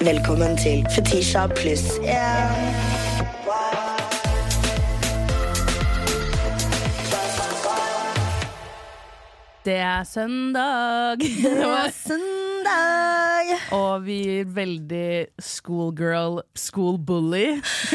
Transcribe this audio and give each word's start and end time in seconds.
Velkommen 0.00 0.56
til 0.56 0.86
Fetisha 0.94 1.46
pluss 1.46 1.84
én. 1.98 3.66
Det 9.66 9.74
er 9.82 10.04
søndag! 10.04 11.16
Det 11.18 11.66
var 11.66 11.88
søndag! 12.06 13.56
Og 13.74 14.04
vi 14.06 14.16
gir 14.22 14.44
veldig 14.54 15.26
schoolgirl, 15.42 16.36
schoolbully 16.54 17.46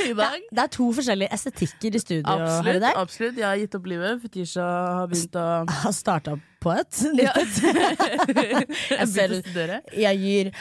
i 0.10 0.14
dag. 0.18 0.42
Det 0.52 0.60
er 0.66 0.72
to 0.76 0.90
forskjellige 0.98 1.32
estetikker 1.34 1.96
i 1.96 2.02
studio 2.04 2.28
her 2.28 2.42
i 2.44 2.50
Absolutt. 2.58 2.82
dag. 2.84 2.92
absolutt 3.06 3.40
Jeg 3.40 3.48
har 3.48 3.62
gitt 3.62 3.76
opp 3.80 3.88
livet. 3.88 4.20
Fetisha 4.26 4.68
har 4.98 5.08
begynt 5.14 5.40
å 5.40 5.48
Har 5.86 5.96
starta 5.96 6.36
på 6.62 6.76
et. 6.76 7.02
ja. 7.24 7.32
Jeg 9.00 9.08
Jeg. 9.16 9.80
Jeg 9.96 10.22
gir 10.26 10.52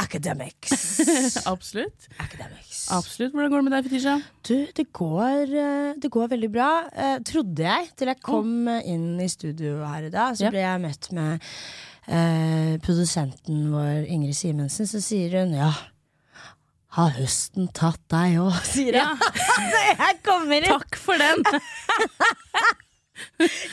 academics. 0.00 1.00
Absolutt. 1.52 2.08
academics. 2.18 2.88
Absolutt. 2.92 3.32
Hvordan 3.32 3.50
går 3.52 3.62
det 3.62 3.64
med 3.68 3.74
deg, 3.76 3.86
Fetisha? 3.88 4.14
Du, 4.48 4.54
det 4.76 4.86
går, 4.92 5.54
eh, 5.54 5.94
det 6.02 6.10
går 6.12 6.28
veldig 6.34 6.50
bra, 6.52 6.68
eh, 6.92 7.16
trodde 7.26 7.62
jeg, 7.64 7.88
til 7.96 8.10
jeg 8.10 8.20
kom 8.26 8.68
eh, 8.68 8.82
inn 8.94 9.06
i 9.22 9.28
studio 9.32 9.78
her 9.86 10.08
i 10.08 10.12
dag. 10.12 10.36
Så 10.36 10.44
Ja. 10.48 10.50
ble 10.54 10.64
jeg 10.64 10.82
møtt 10.84 11.10
med 11.16 11.48
eh, 12.08 12.76
produsenten 12.84 13.68
vår, 13.72 14.04
Ingrid 14.10 14.36
Simensen, 14.36 14.86
så 14.90 15.00
sier 15.04 15.38
hun 15.40 15.54
ja. 15.56 15.72
Har 16.94 17.10
høsten 17.16 17.70
tatt 17.74 18.02
deg 18.12 18.36
òg, 18.42 18.54
sier 18.74 18.98
jeg. 19.00 19.02
Ja. 19.02 19.32
jeg 20.04 20.20
kommer 20.26 20.58
inn. 20.60 20.70
Takk 20.74 20.98
for 21.00 21.18
den! 21.18 21.42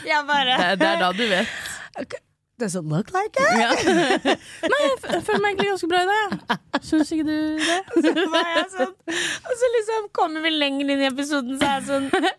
Jeg 0.06 0.26
bare 0.30 0.58
Det, 0.58 0.80
det 0.82 0.88
er 0.88 1.00
da 1.02 1.12
du 1.18 1.24
vet. 1.30 2.20
Does 2.62 2.76
it 2.76 2.86
look 2.86 3.10
like 3.10 3.34
it? 3.42 3.58
Ja. 3.58 3.72
Nei, 4.72 4.82
jeg, 4.86 5.22
føler 5.26 5.42
meg 5.42 5.56
egentlig 5.56 5.72
ganske 5.72 5.88
bra 5.90 6.02
i 6.04 6.18
jeg. 6.20 6.60
Syns 6.86 7.12
ikke 7.16 7.26
du 7.26 7.34
det? 7.58 7.78
Så 8.06 8.26
var 8.36 8.52
jeg 8.52 8.68
sånn, 8.76 8.92
og 9.18 9.56
så 9.64 9.70
liksom 9.76 10.08
kommer 10.14 10.46
vi 10.46 10.52
lenger 10.54 10.92
inn 10.94 11.02
i 11.02 11.08
episoden, 11.10 11.58
så 11.58 11.72
er 11.72 11.80
jeg 11.80 11.88
sånn 11.90 12.30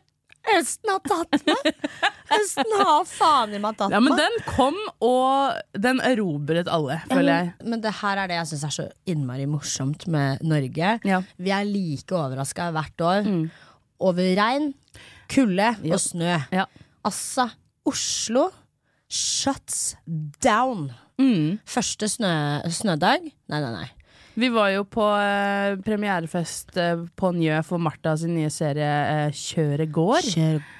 Høsten 0.43 0.91
har 0.91 1.03
tatt 1.07 1.45
meg! 1.47 1.91
Høsten 2.33 2.73
har 2.81 3.05
faen 3.07 3.53
i 3.55 3.61
meg 3.63 3.77
tatt 3.79 3.95
Ja, 3.95 4.01
men 4.03 4.17
den 4.19 4.39
kom, 4.47 4.79
og 5.03 5.59
den 5.79 6.01
erobret 6.03 6.71
alle, 6.71 7.01
føler 7.11 7.31
jeg. 7.33 7.53
Men, 7.63 7.83
det 7.85 7.93
her 8.01 8.23
er 8.23 8.31
det 8.31 8.39
jeg 8.41 8.51
syns 8.53 8.65
er 8.67 8.75
så 8.75 8.87
innmari 9.11 9.47
morsomt 9.51 10.09
med 10.11 10.43
Norge. 10.47 10.97
Ja. 11.07 11.21
Vi 11.39 11.55
er 11.55 11.67
like 11.69 12.19
overraska 12.19 12.73
hvert 12.75 13.07
år 13.07 13.31
over 14.03 14.33
regn, 14.39 14.73
kulde 15.31 15.71
Ja. 15.79 15.95
og 15.95 16.03
snø. 16.03 16.35
Ja. 16.55 16.67
Altså, 17.07 17.47
Oslo 17.87 18.49
shuts 19.13 19.95
down. 20.43 20.89
Mm. 21.21 21.59
Første 21.69 22.09
snø, 22.09 22.31
snødag 22.73 23.29
Nei, 23.29 23.59
nei, 23.61 23.73
nei. 23.75 23.91
Vi 24.33 24.49
var 24.49 24.71
jo 24.73 24.87
på 24.89 25.05
eh, 25.21 25.75
premierefest 25.85 26.79
eh, 26.81 27.03
på 27.21 27.29
Njø 27.37 27.59
for 27.69 27.83
Martha 27.85 28.15
sin 28.17 28.33
nye 28.33 28.49
serie 28.49 28.87
eh, 29.29 29.35
Kjøret 29.37 29.91
går. 29.93 30.29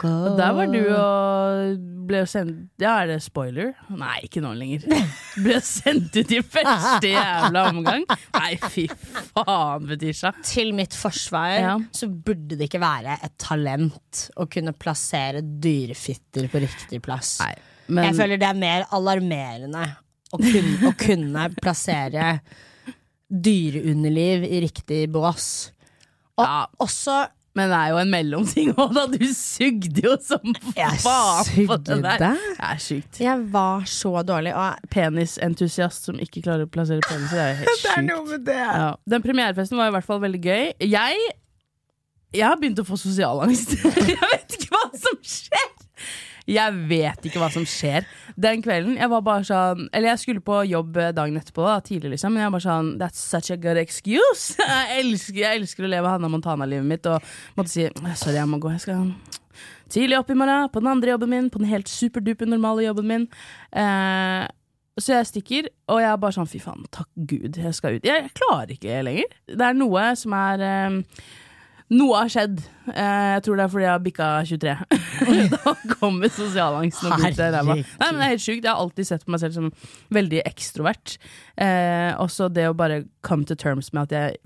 Og 0.09 0.39
der 0.39 0.55
var 0.57 0.71
du 0.73 0.79
og 0.97 1.75
ble 2.09 2.23
jo 2.23 2.29
sendt 2.33 2.81
Ja, 2.81 2.95
er 3.03 3.11
det 3.11 3.19
spoiler? 3.27 3.75
Nei, 3.93 4.23
ikke 4.25 4.41
nå 4.41 4.55
lenger. 4.57 4.87
Ble 5.45 5.59
sendt 5.65 6.17
ut 6.17 6.33
i 6.33 6.41
første 6.45 7.11
jævla 7.13 7.67
omgang. 7.75 8.07
Nei, 8.39 8.55
fy 8.73 8.87
faen, 9.35 9.85
Fetisha. 9.93 10.33
Til 10.49 10.73
mitt 10.77 10.97
forsvar 10.97 11.53
Ja. 11.59 11.75
så 11.93 12.09
burde 12.09 12.57
det 12.57 12.71
ikke 12.71 12.81
være 12.83 13.19
et 13.21 13.37
talent 13.41 14.31
å 14.41 14.49
kunne 14.49 14.73
plassere 14.73 15.45
dyrefitter 15.45 16.49
på 16.49 16.65
riktig 16.65 17.03
plass. 17.05 17.37
Nei, 17.45 17.53
men 17.89 18.05
Jeg 18.11 18.15
føler 18.21 18.39
det 18.41 18.49
er 18.49 18.59
mer 18.63 18.85
alarmerende 18.95 19.85
å 20.33 20.39
kunne, 20.41 20.77
å 20.89 20.93
kunne 20.97 21.49
plassere 21.61 22.41
dyreunderliv 23.33 24.45
i 24.45 24.61
riktig 24.65 25.07
bås. 25.13 25.71
Og 26.39 26.45
Ja. 26.47 26.67
også 26.81 27.29
Men 27.55 27.69
det 27.69 27.77
er 27.77 27.89
jo 27.93 27.97
en 28.01 28.09
mellomting 28.11 28.71
òg, 28.81 28.95
da. 28.97 29.03
Du 29.13 29.27
sugde 29.37 30.01
jo 30.07 30.15
som 30.25 30.41
Jeg 30.73 31.01
faen 31.03 31.67
på 31.69 31.77
det 31.85 31.99
der. 32.01 32.17
Det 32.23 32.65
er 32.65 32.79
sjukt. 32.81 33.19
Jeg 33.21 33.43
var 33.53 33.83
så 33.85 34.23
dårlig, 34.25 34.55
og 34.57 34.79
Penisentusiast 34.89 36.05
som 36.09 36.17
ikke 36.17 36.41
klarer 36.47 36.65
å 36.65 36.71
plassere 36.73 37.05
peniser, 37.05 37.37
det 37.37 37.43
er 37.45 37.53
jo 37.53 37.59
helt 37.61 37.79
sjukt. 37.83 38.31
med 38.31 38.45
det. 38.49 38.57
Ja. 38.57 38.87
Den 39.07 39.21
premierefesten 39.27 39.77
var 39.77 39.89
i 39.93 39.93
hvert 39.99 40.09
fall 40.09 40.21
veldig 40.25 40.41
gøy. 40.41 40.73
Jeg 40.81 41.19
Jeg 42.33 42.47
har 42.49 42.57
begynt 42.57 42.81
å 42.81 42.87
få 42.89 42.97
sosialangst. 42.97 43.77
jeg 43.85 44.17
vet 44.17 44.57
ikke! 44.57 44.62
Jeg 46.53 46.79
vet 46.91 47.29
ikke 47.29 47.41
hva 47.43 47.49
som 47.55 47.65
skjer. 47.69 48.07
Den 48.41 48.63
kvelden 48.65 48.97
jeg 49.01 49.11
var 49.13 49.25
bare 49.27 49.45
sånn 49.45 49.87
Eller 49.93 50.13
jeg 50.13 50.23
skulle 50.23 50.45
på 50.45 50.63
jobb 50.69 50.97
dagen 51.17 51.37
etterpå, 51.41 51.65
da, 51.67 51.81
tidlig, 51.85 52.15
liksom. 52.15 52.35
Men 52.35 52.45
jeg 52.45 52.51
var 52.51 52.57
bare 52.59 52.67
sånn 52.69 52.91
That's 53.01 53.21
such 53.21 53.53
a 53.55 53.59
good 53.61 53.81
excuse! 53.81 54.57
Jeg 54.73 55.03
elsker, 55.03 55.39
jeg 55.43 55.61
elsker 55.61 55.87
å 55.87 55.91
leve 55.91 56.11
Hanna 56.11 56.29
Montana-livet 56.31 56.87
mitt 56.89 57.07
og 57.11 57.23
måtte 57.57 57.73
si 57.73 57.85
sorry, 58.19 58.37
jeg 58.39 58.49
må 58.51 58.59
gå. 58.63 58.71
Jeg 58.75 58.83
skal 58.85 59.03
tidlig 59.93 60.19
opp 60.19 60.31
i 60.33 60.37
morgen, 60.39 60.71
på 60.73 60.81
den 60.83 60.91
andre 60.93 61.13
jobben 61.13 61.33
min, 61.33 61.51
på 61.53 61.61
den 61.63 61.71
helt 61.71 61.91
superduper 61.91 62.49
normale 62.49 62.87
jobben 62.87 63.09
min. 63.09 63.27
Eh, 63.77 64.45
så 65.01 65.17
jeg 65.17 65.29
stikker, 65.31 65.69
og 65.93 66.03
jeg 66.03 66.11
er 66.11 66.19
bare 66.21 66.37
sånn 66.37 66.51
fy 66.51 66.61
faen, 66.63 66.85
takk 66.93 67.09
Gud, 67.17 67.57
jeg 67.61 67.77
skal 67.77 67.97
ut. 67.97 68.09
Jeg 68.09 68.33
klarer 68.37 68.75
ikke 68.75 69.03
lenger. 69.07 69.37
Det 69.49 69.69
er 69.69 69.79
noe 69.79 70.07
som 70.21 70.35
er 70.37 70.65
eh, 70.69 70.99
Noe 71.93 72.23
har 72.23 72.31
skjedd. 72.33 72.61
Eh, 72.89 73.27
jeg 73.37 73.43
tror 73.45 73.59
det 73.59 73.65
er 73.65 73.73
fordi 73.73 73.85
jeg 73.85 73.93
har 73.93 74.05
bikka 74.05 74.29
23. 74.49 75.51
da 75.53 75.75
kommer 75.99 76.33
sosialangsten 76.33 77.13
og 77.13 77.25
biter 77.25 77.53
ræva. 77.53 77.77
Nei, 77.77 77.85
men 78.09 78.21
det 78.21 78.27
er 78.29 78.33
helt 78.35 78.45
sjukt. 78.45 78.63
Jeg 78.65 78.71
har 78.71 78.81
alltid 78.81 79.09
sett 79.11 79.27
på 79.27 79.35
meg 79.35 79.43
selv 79.43 79.59
som 79.59 79.69
veldig 80.17 80.41
ekstrovert. 80.49 81.17
Eh, 81.61 82.13
også 82.23 82.49
det 82.53 82.69
å 82.71 82.77
bare 82.79 83.03
come 83.27 83.45
to 83.49 83.57
terms 83.59 83.93
med 83.93 84.09
at 84.09 84.17
jeg 84.17 84.41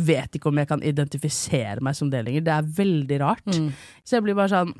vet 0.00 0.38
ikke 0.38 0.48
om 0.48 0.60
jeg 0.60 0.70
kan 0.70 0.84
identifisere 0.86 1.82
meg 1.84 1.98
som 1.98 2.12
det 2.12 2.22
lenger. 2.24 2.46
Det 2.46 2.54
er 2.54 2.70
veldig 2.78 3.18
rart. 3.20 3.50
Mm. 3.50 3.72
Så 4.06 4.16
jeg 4.16 4.28
blir 4.28 4.38
bare 4.38 4.52
sånn 4.54 4.76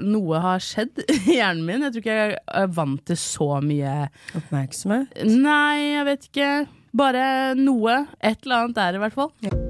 Noe 0.00 0.38
har 0.40 0.62
skjedd 0.64 1.02
i 1.28 1.34
hjernen 1.34 1.66
min. 1.66 1.82
Jeg 1.84 1.92
tror 1.92 2.04
ikke 2.06 2.14
jeg 2.22 2.36
er 2.62 2.70
vant 2.78 3.02
til 3.10 3.18
så 3.20 3.50
mye 3.60 3.96
Oppmerksomhet. 4.38 5.12
Nei, 5.28 5.90
jeg 5.98 6.06
vet 6.08 6.30
ikke. 6.30 6.52
Bare 6.96 7.26
noe. 7.58 7.98
Et 8.22 8.38
eller 8.46 8.62
annet 8.62 8.80
er 8.80 8.94
det 8.96 9.02
i 9.02 9.04
hvert 9.04 9.18
fall. 9.18 9.69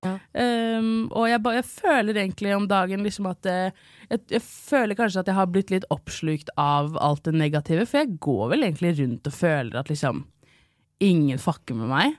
Um, 0.00 1.10
og 1.12 1.26
jeg, 1.28 1.40
ba, 1.44 1.52
jeg 1.58 1.66
føler 1.68 2.16
egentlig 2.22 2.54
om 2.56 2.66
dagen 2.70 3.02
liksom 3.04 3.26
at 3.28 3.44
eh, 3.50 3.74
jeg, 4.08 4.22
jeg 4.32 4.42
føler 4.46 4.96
kanskje 4.96 5.20
at 5.20 5.28
jeg 5.28 5.36
har 5.36 5.50
blitt 5.52 5.72
litt 5.74 5.84
oppslukt 5.92 6.48
av 6.56 6.96
alt 7.04 7.26
det 7.28 7.34
negative, 7.36 7.84
for 7.88 8.00
jeg 8.00 8.16
går 8.24 8.46
vel 8.54 8.64
egentlig 8.64 8.94
rundt 9.02 9.28
og 9.28 9.36
føler 9.36 9.76
at 9.82 9.92
liksom 9.92 10.24
ingen 11.04 11.40
fucker 11.40 11.76
med 11.76 11.92
meg. 11.92 12.16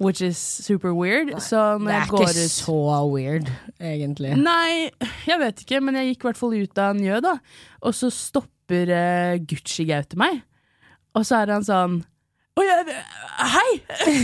Which 0.00 0.22
is 0.24 0.38
super 0.38 0.94
weird. 0.96 1.34
Så 1.44 1.76
når 1.76 1.86
Det 1.86 1.92
er 1.92 1.98
jeg 1.98 2.08
går 2.08 2.22
ikke 2.22 2.44
ut 2.44 2.54
så 2.54 2.76
weird, 3.12 3.50
egentlig. 3.80 4.30
Nei, 4.40 4.88
jeg 5.28 5.40
vet 5.42 5.60
ikke, 5.60 5.80
men 5.84 5.98
jeg 6.00 6.14
gikk 6.14 6.24
i 6.24 6.28
hvert 6.30 6.40
fall 6.40 6.56
ut 6.56 6.80
av 6.80 6.94
Njø, 6.96 7.18
da. 7.20 7.34
Og 7.84 7.96
så 7.98 8.08
stopper 8.08 8.94
uh, 8.96 9.34
Gucci-Gaute 9.44 10.14
til 10.14 10.22
meg. 10.24 10.40
Og 11.12 11.26
så 11.28 11.42
er 11.42 11.52
han 11.52 11.66
sånn 11.68 12.00
Å 12.60 12.64
jeg 12.66 12.96
hei! 13.54 13.70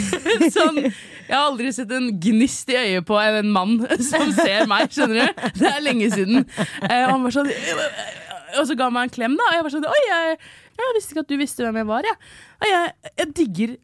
sånn 0.56 0.82
Jeg 0.82 1.32
har 1.32 1.46
aldri 1.46 1.70
sett 1.74 1.92
en 1.96 2.10
gnist 2.20 2.68
i 2.72 2.76
øyet 2.76 3.06
på 3.08 3.16
en 3.20 3.48
mann 3.54 3.78
som 4.10 4.32
ser 4.36 4.68
meg, 4.70 4.92
skjønner 4.92 5.30
du? 5.30 5.46
Det 5.56 5.70
er 5.70 5.84
lenge 5.84 6.10
siden. 6.12 6.44
Eh, 6.84 7.02
og 7.06 7.14
han 7.14 7.24
var 7.24 7.36
sånn 7.38 7.50
Og 7.50 8.68
så 8.68 8.76
ga 8.76 8.88
han 8.88 8.96
meg 8.96 9.08
en 9.08 9.14
klem, 9.16 9.38
da. 9.40 9.48
Og 9.48 9.58
jeg 9.58 9.66
var 9.66 9.74
sånn 9.76 9.88
Oi, 9.90 10.02
jeg, 10.10 10.38
jeg 10.76 10.96
visste 10.98 11.16
ikke 11.16 11.24
at 11.24 11.32
du 11.32 11.36
visste 11.40 11.66
hvem 11.66 11.80
jeg 11.80 11.88
var, 11.88 12.10
jeg. 12.10 12.20
Og 12.60 12.70
jeg, 12.70 12.94
jeg 13.22 13.32
digger 13.40 13.76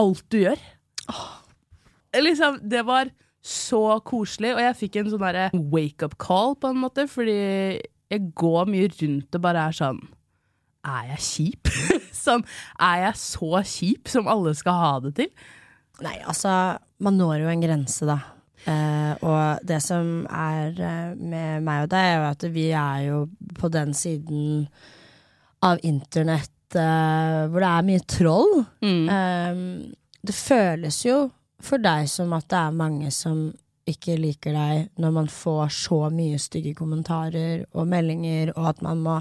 alt 0.00 0.24
du 0.32 0.38
gjør. 0.44 0.66
Liksom, 2.16 2.60
det 2.64 2.82
var 2.88 3.10
så 3.46 3.82
koselig, 4.06 4.54
og 4.56 4.62
jeg 4.64 4.78
fikk 4.80 4.98
en 5.00 5.10
sånn 5.12 5.60
wake-up 5.72 6.16
call, 6.22 6.56
på 6.58 6.72
en 6.72 6.80
måte, 6.82 7.06
fordi 7.10 7.36
jeg 8.10 8.30
går 8.38 8.70
mye 8.70 8.90
rundt 9.00 9.38
og 9.38 9.44
bare 9.44 9.68
er 9.68 9.76
sånn 9.76 10.00
Er 10.86 11.12
jeg 11.14 11.22
kjip? 11.26 11.70
sånn, 12.24 12.44
er 12.78 13.08
jeg 13.08 13.20
så 13.20 13.62
kjip 13.66 14.10
som 14.12 14.30
alle 14.30 14.54
skal 14.58 14.80
ha 14.80 14.94
det 15.06 15.14
til? 15.18 15.30
Nei, 16.04 16.18
altså, 16.28 16.50
man 17.02 17.16
når 17.18 17.44
jo 17.44 17.52
en 17.52 17.64
grense, 17.64 18.06
da. 18.08 18.20
Uh, 18.66 19.12
og 19.22 19.66
det 19.68 19.78
som 19.84 20.24
er 20.26 20.74
eh, 20.82 21.10
med 21.14 21.62
meg 21.62 21.84
og 21.84 21.90
deg, 21.92 22.08
er 22.08 22.16
jo 22.16 22.24
at 22.32 22.46
vi 22.50 22.64
er 22.74 23.02
jo 23.04 23.18
på 23.54 23.70
den 23.70 23.92
siden 23.94 24.64
av 25.62 25.78
internett 25.86 26.74
uh, 26.74 27.46
hvor 27.46 27.62
det 27.62 27.70
er 27.70 27.86
mye 27.86 28.06
troll. 28.10 28.56
Mm. 28.82 29.06
Uh, 29.06 30.10
det 30.26 30.34
føles 30.34 30.98
jo 31.06 31.20
for 31.62 31.82
deg 31.82 32.10
som 32.10 32.34
at 32.36 32.48
det 32.50 32.58
er 32.58 32.80
mange 32.82 33.12
som 33.14 33.46
ikke 33.86 34.16
liker 34.18 34.56
deg 34.56 34.88
når 34.98 35.14
man 35.14 35.28
får 35.30 35.70
så 35.76 36.00
mye 36.10 36.40
stygge 36.42 36.74
kommentarer 36.74 37.62
og 37.70 37.86
meldinger, 37.86 38.50
og 38.56 38.72
at 38.72 38.82
man 38.82 39.02
må 39.04 39.20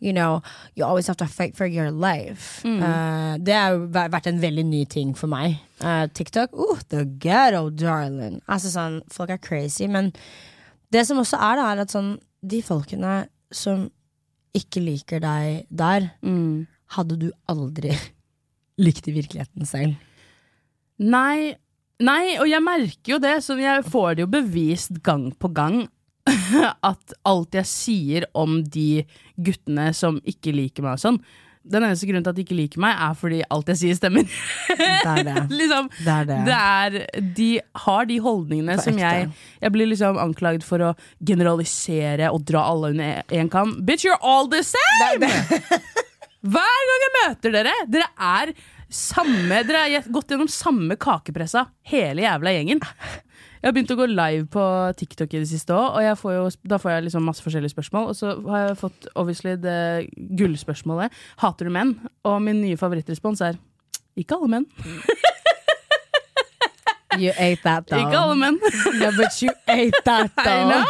You 0.00 0.12
know, 0.12 0.42
you 0.76 0.84
always 0.86 1.06
have 1.08 1.16
to 1.18 1.26
fight 1.26 1.56
for 1.56 1.66
your 1.66 1.90
life. 1.90 2.62
Eh, 2.64 3.36
det 3.42 3.54
har 3.54 3.72
jo 3.74 3.86
vært 3.90 4.26
en 4.30 4.38
veldig 4.40 4.64
ny 4.68 4.84
ting 4.86 5.14
for 5.18 5.26
meg. 5.26 5.56
Uh, 5.82 6.06
TikTok, 6.14 6.50
oh, 6.54 6.78
the 6.88 7.04
ghetto 7.04 7.68
darling. 7.70 8.40
Altså 8.48 8.70
sånn, 8.70 9.00
folk 9.10 9.30
er 9.30 9.38
crazy, 9.42 9.86
men 9.90 10.12
det 10.94 11.02
som 11.06 11.18
også 11.18 11.36
er, 11.38 11.56
da, 11.58 11.66
er 11.74 11.82
at 11.84 11.90
sånn 11.94 12.14
De 12.42 12.60
folkene 12.62 13.26
som 13.50 13.88
ikke 14.54 14.80
liker 14.80 15.20
deg 15.20 15.66
der, 15.70 16.12
Mm. 16.22 16.66
hadde 16.94 17.16
du 17.18 17.30
aldri 17.50 17.90
likt 18.78 19.08
i 19.10 19.12
virkeligheten 19.18 19.66
selv. 19.66 19.96
Nei, 20.98 21.54
nei, 22.02 22.36
og 22.38 22.46
jeg 22.48 22.62
merker 22.62 23.12
jo 23.14 23.18
det, 23.22 23.36
så 23.44 23.56
jeg 23.58 23.84
får 23.90 24.14
det 24.16 24.24
jo 24.26 24.30
bevist 24.32 25.02
gang 25.02 25.28
på 25.34 25.50
gang 25.54 25.88
at 26.92 27.18
alt 27.28 27.58
jeg 27.58 27.68
sier 27.70 28.28
om 28.38 28.60
de 28.64 29.04
guttene 29.36 29.90
som 29.96 30.20
ikke 30.28 30.54
liker 30.54 30.86
meg 30.86 30.98
og 30.98 31.02
sånn, 31.04 31.20
den 31.68 31.84
eneste 31.84 32.06
grunnen 32.08 32.24
til 32.24 32.32
at 32.32 32.38
de 32.38 32.44
ikke 32.46 32.56
liker 32.56 32.80
meg, 32.80 32.96
er 32.96 33.16
fordi 33.18 33.42
alt 33.52 33.68
jeg 33.74 33.80
sier, 33.82 33.96
stemmer. 33.98 34.24
Det 34.78 35.10
er 35.12 35.24
det. 35.26 35.36
liksom, 35.60 35.90
Det 35.98 36.14
er 36.14 36.28
det. 36.30 36.38
det 36.46 36.58
er, 36.58 36.96
de 37.36 37.48
har 37.84 38.08
de 38.08 38.16
holdningene 38.24 38.78
som 38.80 38.96
jeg. 38.96 39.28
Jeg 39.60 39.74
blir 39.74 39.90
liksom 39.90 40.16
anklaget 40.22 40.64
for 40.64 40.86
å 40.86 40.94
generalisere 41.20 42.30
og 42.32 42.46
dra 42.48 42.64
alle 42.70 42.94
under 42.94 43.36
én 43.36 43.50
kam. 43.52 43.76
Bitch, 43.84 44.06
you're 44.08 44.16
all 44.22 44.48
the 44.48 44.62
same! 44.64 45.28
Hver 46.54 46.82
gang 46.88 47.04
jeg 47.04 47.14
møter 47.18 47.56
dere, 47.58 47.76
dere 47.90 48.08
er 48.16 48.52
samme 48.88 49.58
Dere 49.68 49.80
har 49.84 50.06
gått 50.14 50.30
gjennom 50.32 50.48
samme 50.48 50.96
kakepressa, 50.96 51.66
hele 51.90 52.24
jævla 52.24 52.54
gjengen. 52.54 52.80
Jeg 53.58 53.66
har 53.68 53.74
begynt 53.74 53.90
å 53.90 53.98
gå 53.98 54.06
live 54.10 54.44
på 54.54 54.64
TikTok 55.00 55.32
i 55.34 55.40
det 55.42 55.48
siste 55.50 55.74
òg, 55.74 55.96
og 55.98 56.02
jeg 56.04 56.18
får 56.20 56.32
jo, 56.36 56.44
da 56.70 56.78
får 56.78 56.92
jeg 56.92 57.06
liksom 57.08 57.26
masse 57.26 57.42
forskjellige 57.42 57.74
spørsmål. 57.74 58.04
Og 58.12 58.18
så 58.18 58.34
har 58.46 58.68
jeg 58.68 58.78
fått 58.84 59.08
obviously 59.18 59.56
det 59.58 59.78
gullspørsmålet. 60.38 61.14
Hater 61.42 61.66
du 61.66 61.74
menn? 61.74 61.96
Og 62.28 62.38
min 62.44 62.60
nye 62.62 62.78
favorittrespons 62.78 63.42
er 63.48 63.58
ikke 64.18 64.38
alle 64.38 64.48
menn. 64.58 64.68
You 67.18 67.32
ate 67.36 67.62
that, 67.64 67.86
though. 67.88 67.98
Ikke 67.98 68.18
alle 68.18 68.36
menn. 68.36 68.58
yeah, 69.00 69.10
but 69.16 69.42
you 69.42 69.50
ate 69.66 69.96
that, 70.04 70.30
though. 70.44 70.84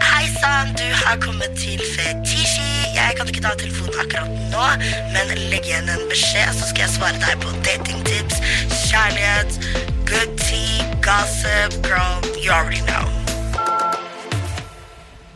Hei 0.00 0.26
sann, 0.40 0.72
du 0.78 0.86
har 1.04 1.20
kommet 1.20 1.50
til 1.58 1.80
Fetisji. 1.96 2.69
Jeg 3.00 3.16
kan 3.16 3.28
ikke 3.30 3.42
ta 3.44 3.52
telefonen 3.58 3.96
akkurat 4.02 4.32
nå, 4.52 4.64
men 5.14 5.30
legg 5.52 5.64
igjen 5.64 5.88
en 5.88 6.02
beskjed, 6.10 6.50
så 6.58 6.68
skal 6.68 6.84
jeg 6.84 6.92
svare 6.96 7.20
deg 7.22 7.40
på 7.40 7.52
datingtips, 7.66 8.42
kjærlighet, 8.90 9.56
good 10.10 10.34
tea, 10.42 10.84
gossip, 11.06 11.72
girl, 11.86 12.20
you 12.36 12.52
already 12.52 12.82
know. 12.84 13.06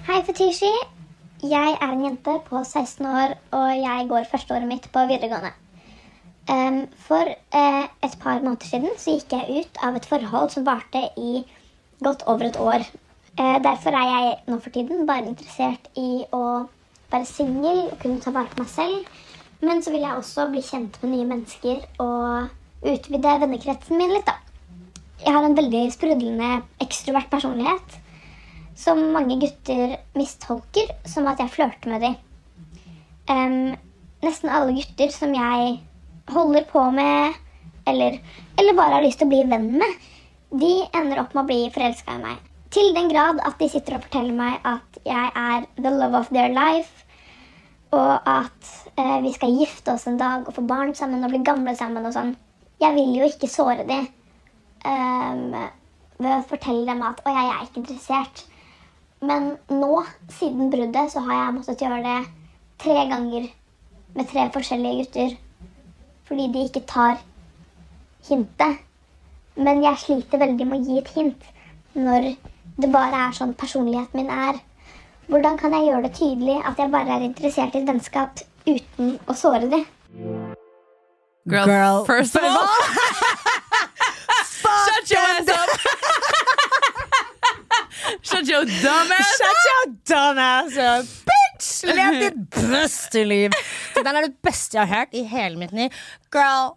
Hei, 0.04 0.20
Fetishi. 0.26 0.72
Jeg 1.44 1.74
er 1.80 1.90
en 1.96 2.04
jente 2.04 2.36
på 2.50 2.60
16 2.60 3.06
år, 3.08 3.34
og 3.56 3.66
jeg 3.80 4.06
går 4.12 4.28
førsteåret 4.30 4.68
mitt 4.68 4.92
på 4.92 5.08
videregående. 5.08 5.56
Um, 6.52 6.78
for 7.08 7.24
uh, 7.56 7.84
et 8.04 8.16
par 8.20 8.44
måneder 8.44 8.68
siden 8.68 8.92
så 9.00 9.16
gikk 9.16 9.32
jeg 9.32 9.64
ut 9.64 9.84
av 9.88 9.96
et 9.96 10.06
forhold 10.08 10.52
som 10.52 10.68
varte 10.68 11.06
i 11.16 11.46
godt 12.04 12.24
over 12.28 12.50
et 12.52 12.60
år. 12.60 12.84
Uh, 13.40 13.56
derfor 13.64 13.96
er 13.96 14.08
jeg 14.12 14.32
nå 14.52 14.60
for 14.60 14.76
tiden 14.76 15.06
bare 15.08 15.24
interessert 15.32 15.88
i 15.96 16.26
å 16.28 16.44
være 17.12 17.28
singel 17.28 17.84
og 17.90 17.98
kunne 18.02 18.22
ta 18.22 18.32
vare 18.34 18.50
på 18.52 18.62
meg 18.62 18.70
selv. 18.70 19.08
Men 19.64 19.82
så 19.82 19.92
vil 19.94 20.04
jeg 20.04 20.18
også 20.18 20.48
bli 20.52 20.62
kjent 20.64 20.96
med 21.02 21.12
nye 21.14 21.28
mennesker 21.28 21.84
og 22.04 22.50
utvide 22.84 23.36
vennekretsen 23.40 23.98
min 24.00 24.12
litt, 24.12 24.28
da. 24.28 24.40
Jeg 25.24 25.32
har 25.32 25.46
en 25.46 25.56
veldig 25.56 25.84
sprudlende 25.94 26.48
ekstrovert 26.84 27.30
personlighet 27.32 28.00
som 28.76 28.98
mange 29.14 29.38
gutter 29.40 29.94
mistolker 30.18 30.90
som 31.08 31.28
at 31.30 31.40
jeg 31.40 31.52
flørter 31.54 31.92
med 31.92 32.02
dem. 32.04 32.16
Um, 33.30 33.76
nesten 34.24 34.52
alle 34.52 34.74
gutter 34.76 35.12
som 35.14 35.32
jeg 35.32 35.78
holder 36.34 36.66
på 36.68 36.82
med, 36.92 37.38
eller, 37.88 38.18
eller 38.58 38.76
bare 38.76 38.98
har 38.98 39.06
lyst 39.06 39.22
til 39.22 39.30
å 39.30 39.32
bli 39.32 39.44
venn 39.48 39.70
med, 39.78 40.02
de 40.54 40.74
ender 40.92 41.22
opp 41.22 41.32
med 41.34 41.44
å 41.44 41.48
bli 41.48 41.60
forelska 41.74 42.18
i 42.18 42.24
meg. 42.24 42.50
Til 42.74 42.90
den 42.96 43.10
grad 43.12 43.38
at 43.46 43.60
de 43.60 43.68
sitter 43.70 43.94
og 43.96 44.02
forteller 44.02 44.34
meg 44.34 44.64
at 44.66 44.96
jeg 45.06 45.30
er 45.38 45.66
the 45.78 45.90
love 45.94 46.18
of 46.18 46.30
their 46.34 46.50
life, 46.50 47.04
og 47.94 48.14
at 48.26 48.70
eh, 48.98 49.20
vi 49.22 49.30
skal 49.32 49.52
gifte 49.60 49.92
oss 49.92 50.08
en 50.10 50.18
dag 50.18 50.48
og 50.48 50.56
få 50.56 50.64
barn 50.66 50.94
sammen 50.98 51.22
og 51.22 51.30
bli 51.30 51.44
gamle 51.46 51.76
sammen 51.78 52.06
og 52.08 52.14
sånn. 52.16 52.32
Jeg 52.82 52.96
vil 52.96 53.12
jo 53.20 53.28
ikke 53.30 53.50
såre 53.50 53.84
dem 53.86 54.08
um, 54.84 55.54
ved 56.18 56.32
å 56.34 56.46
fortelle 56.48 56.88
dem 56.88 57.04
at 57.06 57.22
å, 57.22 57.34
jeg 57.36 57.52
er 57.52 57.62
ikke 57.66 57.80
interessert. 57.84 58.42
Men 59.22 59.52
nå, 59.70 59.92
siden 60.40 60.72
bruddet, 60.72 61.12
så 61.12 61.22
har 61.28 61.38
jeg 61.38 61.54
måttet 61.58 61.84
gjøre 61.84 62.00
det 62.04 62.18
tre 62.82 62.96
ganger 63.12 63.46
med 64.18 64.28
tre 64.32 64.48
forskjellige 64.56 65.04
gutter. 65.04 65.36
Fordi 66.26 66.48
de 66.56 66.64
ikke 66.66 66.82
tar 66.90 67.22
hintet. 68.28 68.82
Men 69.54 69.84
jeg 69.86 70.02
sliter 70.02 70.42
veldig 70.42 70.66
med 70.66 70.82
å 70.82 70.90
gi 70.90 70.98
et 71.04 71.14
hint 71.14 71.48
når 71.94 72.32
det 72.80 72.90
bare 72.92 73.28
er 73.28 73.36
sånn 73.36 73.54
personligheten 73.58 74.20
min 74.20 74.30
er. 74.32 74.58
Hvordan 75.30 75.56
kan 75.60 75.72
jeg 75.76 75.88
gjøre 75.88 76.02
det 76.06 76.14
tydelig 76.18 76.56
at 76.68 76.80
jeg 76.80 76.90
bare 76.92 77.16
er 77.16 77.26
interessert 77.26 77.74
i 77.74 77.80
et 77.80 77.88
vennskap 77.88 78.42
uten 78.66 79.14
å 79.30 79.36
såre 79.38 79.68
dem? 79.70 79.84
Girl, 81.48 81.66
Girl, 81.68 82.04
first 82.08 82.36
of 82.36 82.42
all 82.42 82.68
Shut 84.64 85.10
your 85.12 85.20
ass 85.20 85.48
up! 85.52 85.70
Shut 88.22 88.48
your 88.48 88.64
dumb 88.64 89.12
ass 89.12 89.40
up! 89.40 89.42
Shut 89.42 89.58
your 89.70 89.84
dumb 90.08 90.38
ass 90.40 90.76
up, 90.76 91.10
bitch! 91.28 91.68
Lev 91.84 92.20
ditt 92.22 92.40
beste 92.72 93.24
liv. 93.28 93.52
Den 93.96 94.16
er 94.16 94.28
det 94.28 94.34
beste 94.44 94.78
jeg 94.78 94.86
har 94.88 95.04
hørt 95.04 95.14
i 95.16 95.24
hele 95.28 95.60
mitt 95.60 95.72
liv. 95.76 95.92
Girl, 96.32 96.74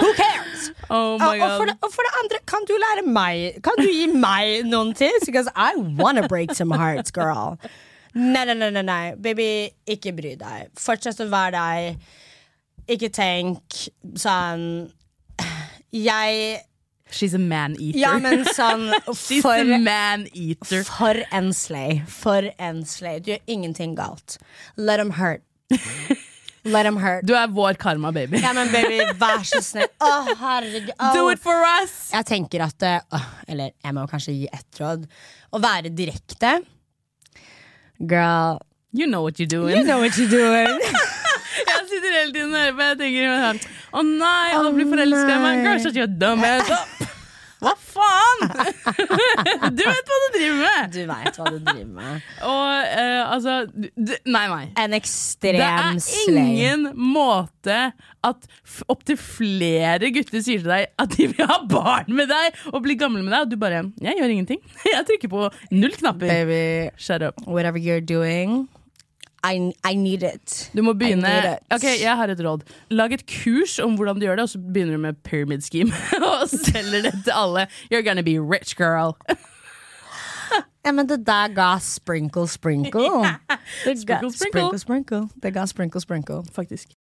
who 0.00 0.14
cares? 0.14 0.70
Oh 0.88 1.18
my 1.18 1.38
og, 1.38 1.56
for 1.58 1.66
det, 1.68 1.76
og 1.82 1.92
for 1.92 2.06
det 2.06 2.12
andre, 2.22 2.38
kan 2.48 2.64
du 2.68 2.72
lære 2.80 3.04
meg 3.06 3.60
Kan 3.62 3.76
du 3.78 3.86
gi 3.86 4.06
meg 4.12 4.64
noen 4.66 4.94
tips? 4.94 5.26
Because 5.26 5.48
I 5.54 5.74
wanna 5.76 6.26
break 6.28 6.54
some 6.54 6.70
hearts, 6.70 7.10
girl. 7.10 7.58
Nei, 8.14 8.44
nei, 8.44 8.54
nei, 8.54 8.82
nei. 8.82 9.14
Baby, 9.14 9.70
ikke 9.86 10.12
bry 10.16 10.34
deg. 10.40 10.72
Fortsett 10.80 11.20
å 11.22 11.28
være 11.30 11.60
deg. 11.60 12.08
Ikke 12.90 13.10
tenk 13.14 13.84
sånn 14.18 14.64
Jeg 15.94 16.64
She's 17.10 17.34
a 17.34 17.38
man-eater. 17.42 17.98
Ja, 17.98 18.12
men 18.22 18.44
sånn 18.54 18.88
She's 19.18 19.42
for, 19.42 19.58
a 19.58 19.78
man-eater. 19.82 20.84
for 20.86 21.18
en 21.34 21.52
slay. 21.54 22.00
For 22.06 22.50
en 22.58 22.84
slay. 22.86 23.18
Du 23.18 23.32
gjør 23.32 23.40
ingenting 23.50 23.96
galt. 23.98 24.38
Let 24.76 25.02
them 25.02 25.16
hurt. 25.18 25.42
Let 26.64 26.84
them 26.84 26.98
hurt. 27.00 27.24
Du 27.24 27.32
er 27.38 27.48
vår 27.48 27.78
karma, 27.80 28.10
baby. 28.12 28.40
Ja, 28.42 28.52
men 28.56 28.68
baby, 28.72 28.98
vær 29.20 29.44
så 29.48 29.62
snill. 29.64 29.88
Å, 30.04 30.10
herregud. 30.42 30.90
Do 31.16 31.28
it 31.32 31.40
for 31.40 31.64
us! 31.80 32.10
Jeg 32.12 32.26
tenker 32.28 32.66
at 32.66 32.84
eh, 32.84 33.22
Eller 33.48 33.72
jeg 33.80 33.96
må 33.96 34.04
kanskje 34.10 34.34
gi 34.36 34.50
ett 34.52 34.80
råd. 34.82 35.06
Å 35.56 35.62
være 35.62 35.92
direkte. 35.96 36.58
Girl, 38.00 38.60
You 38.92 39.06
know 39.06 39.22
what 39.22 39.38
you're 39.38 39.46
doing. 39.46 39.76
you 39.76 39.84
know 39.84 40.00
what 40.00 40.16
you're 40.18 40.28
doing. 40.28 40.80
Jeg 41.70 41.82
sitter 41.90 42.12
hele 42.14 42.32
tiden 42.32 42.54
og 42.54 42.58
hører 42.60 42.74
på. 42.74 42.86
Jeg 42.88 42.98
tenker 43.00 43.34
sånn 43.44 43.60
Å 43.92 44.02
nei, 44.06 44.52
alle 44.56 44.72
blir 44.74 44.86
Å, 44.86 44.90
forelska 44.94 45.34
i 45.34 45.42
meg. 45.44 45.60
Girl, 45.66 45.82
shut 45.84 45.98
your 45.98 46.10
dumb 46.10 46.42
ass 46.46 46.70
up. 46.74 46.89
Hva 47.60 47.74
faen?! 47.76 48.46
Du 49.76 49.82
vet 49.84 50.08
hva 50.10 50.18
du 50.22 50.26
driver 50.34 50.56
med! 50.60 50.92
Du 50.94 51.00
veit 51.10 51.36
hva 51.38 51.50
du 51.52 51.58
driver 51.60 51.90
med. 51.98 52.22
Og 52.48 52.86
eh, 52.86 53.20
altså 53.34 53.56
d- 53.68 54.16
Nei, 54.26 54.44
nei. 54.50 54.62
En 54.80 54.94
Det 54.94 55.00
ekstrem 55.02 55.60
er 55.60 56.00
slay. 56.00 56.40
ingen 56.40 56.86
måte 56.96 57.78
at 58.26 58.48
opptil 58.92 59.16
flere 59.20 60.10
gutter 60.12 60.42
sier 60.44 60.60
til 60.64 60.72
deg 60.72 60.88
at 61.00 61.14
de 61.16 61.28
vil 61.34 61.46
ha 61.48 61.60
barn 61.70 62.10
med 62.16 62.28
deg 62.32 62.58
og 62.72 62.82
bli 62.84 62.96
gamle 63.00 63.22
med 63.24 63.32
deg, 63.32 63.46
og 63.46 63.52
du 63.52 63.56
bare 63.60 63.84
'Jeg 64.00 64.18
gjør 64.20 64.34
ingenting'. 64.34 64.62
Jeg 64.94 65.06
trykker 65.08 65.28
på 65.32 65.46
null 65.72 65.92
knapper. 66.00 66.28
Baby, 66.28 66.90
Shut 66.98 67.22
up. 67.22 67.34
whatever 67.46 67.78
you're 67.78 68.00
doing, 68.04 68.68
I, 69.44 69.72
I 69.88 69.94
need 69.96 70.22
it. 70.22 70.70
Du 70.76 70.82
må 70.82 70.92
begynne. 70.92 71.58
Ok, 71.72 71.84
jeg 72.00 72.16
har 72.16 72.28
et 72.28 72.40
råd. 72.44 72.64
Lag 72.92 73.12
et 73.16 73.24
kurs 73.26 73.78
om 73.80 73.94
hvordan 73.96 74.20
du 74.20 74.26
gjør 74.26 74.36
det, 74.40 74.42
og 74.48 74.52
så 74.52 74.60
begynner 74.60 74.98
du 74.98 75.02
med 75.06 75.20
pyramid 75.24 75.64
scheme. 75.64 75.92
og 76.28 76.48
selger 76.50 77.06
det 77.08 77.14
til 77.24 77.32
alle. 77.34 77.66
You're 77.92 78.04
gonna 78.04 78.22
be 78.26 78.36
rich, 78.38 78.76
girl. 78.76 79.16
Ja, 80.84 80.92
men 80.96 81.06
det 81.06 81.26
der 81.26 81.52
ga 81.52 81.74
sprinkle, 81.78 82.46
sprinkle. 82.48 83.02
yeah. 83.04 83.36
ga, 83.46 83.56
Sprinkle, 83.84 84.32
sprinkle. 84.32 84.32
sprinkle, 84.32 84.78
sprinkle. 84.78 85.20
Det 85.42 85.52
ga 85.54 85.66
sprinkle, 85.68 86.00
sprinkle. 86.00 86.38
Faktisk. 86.56 86.94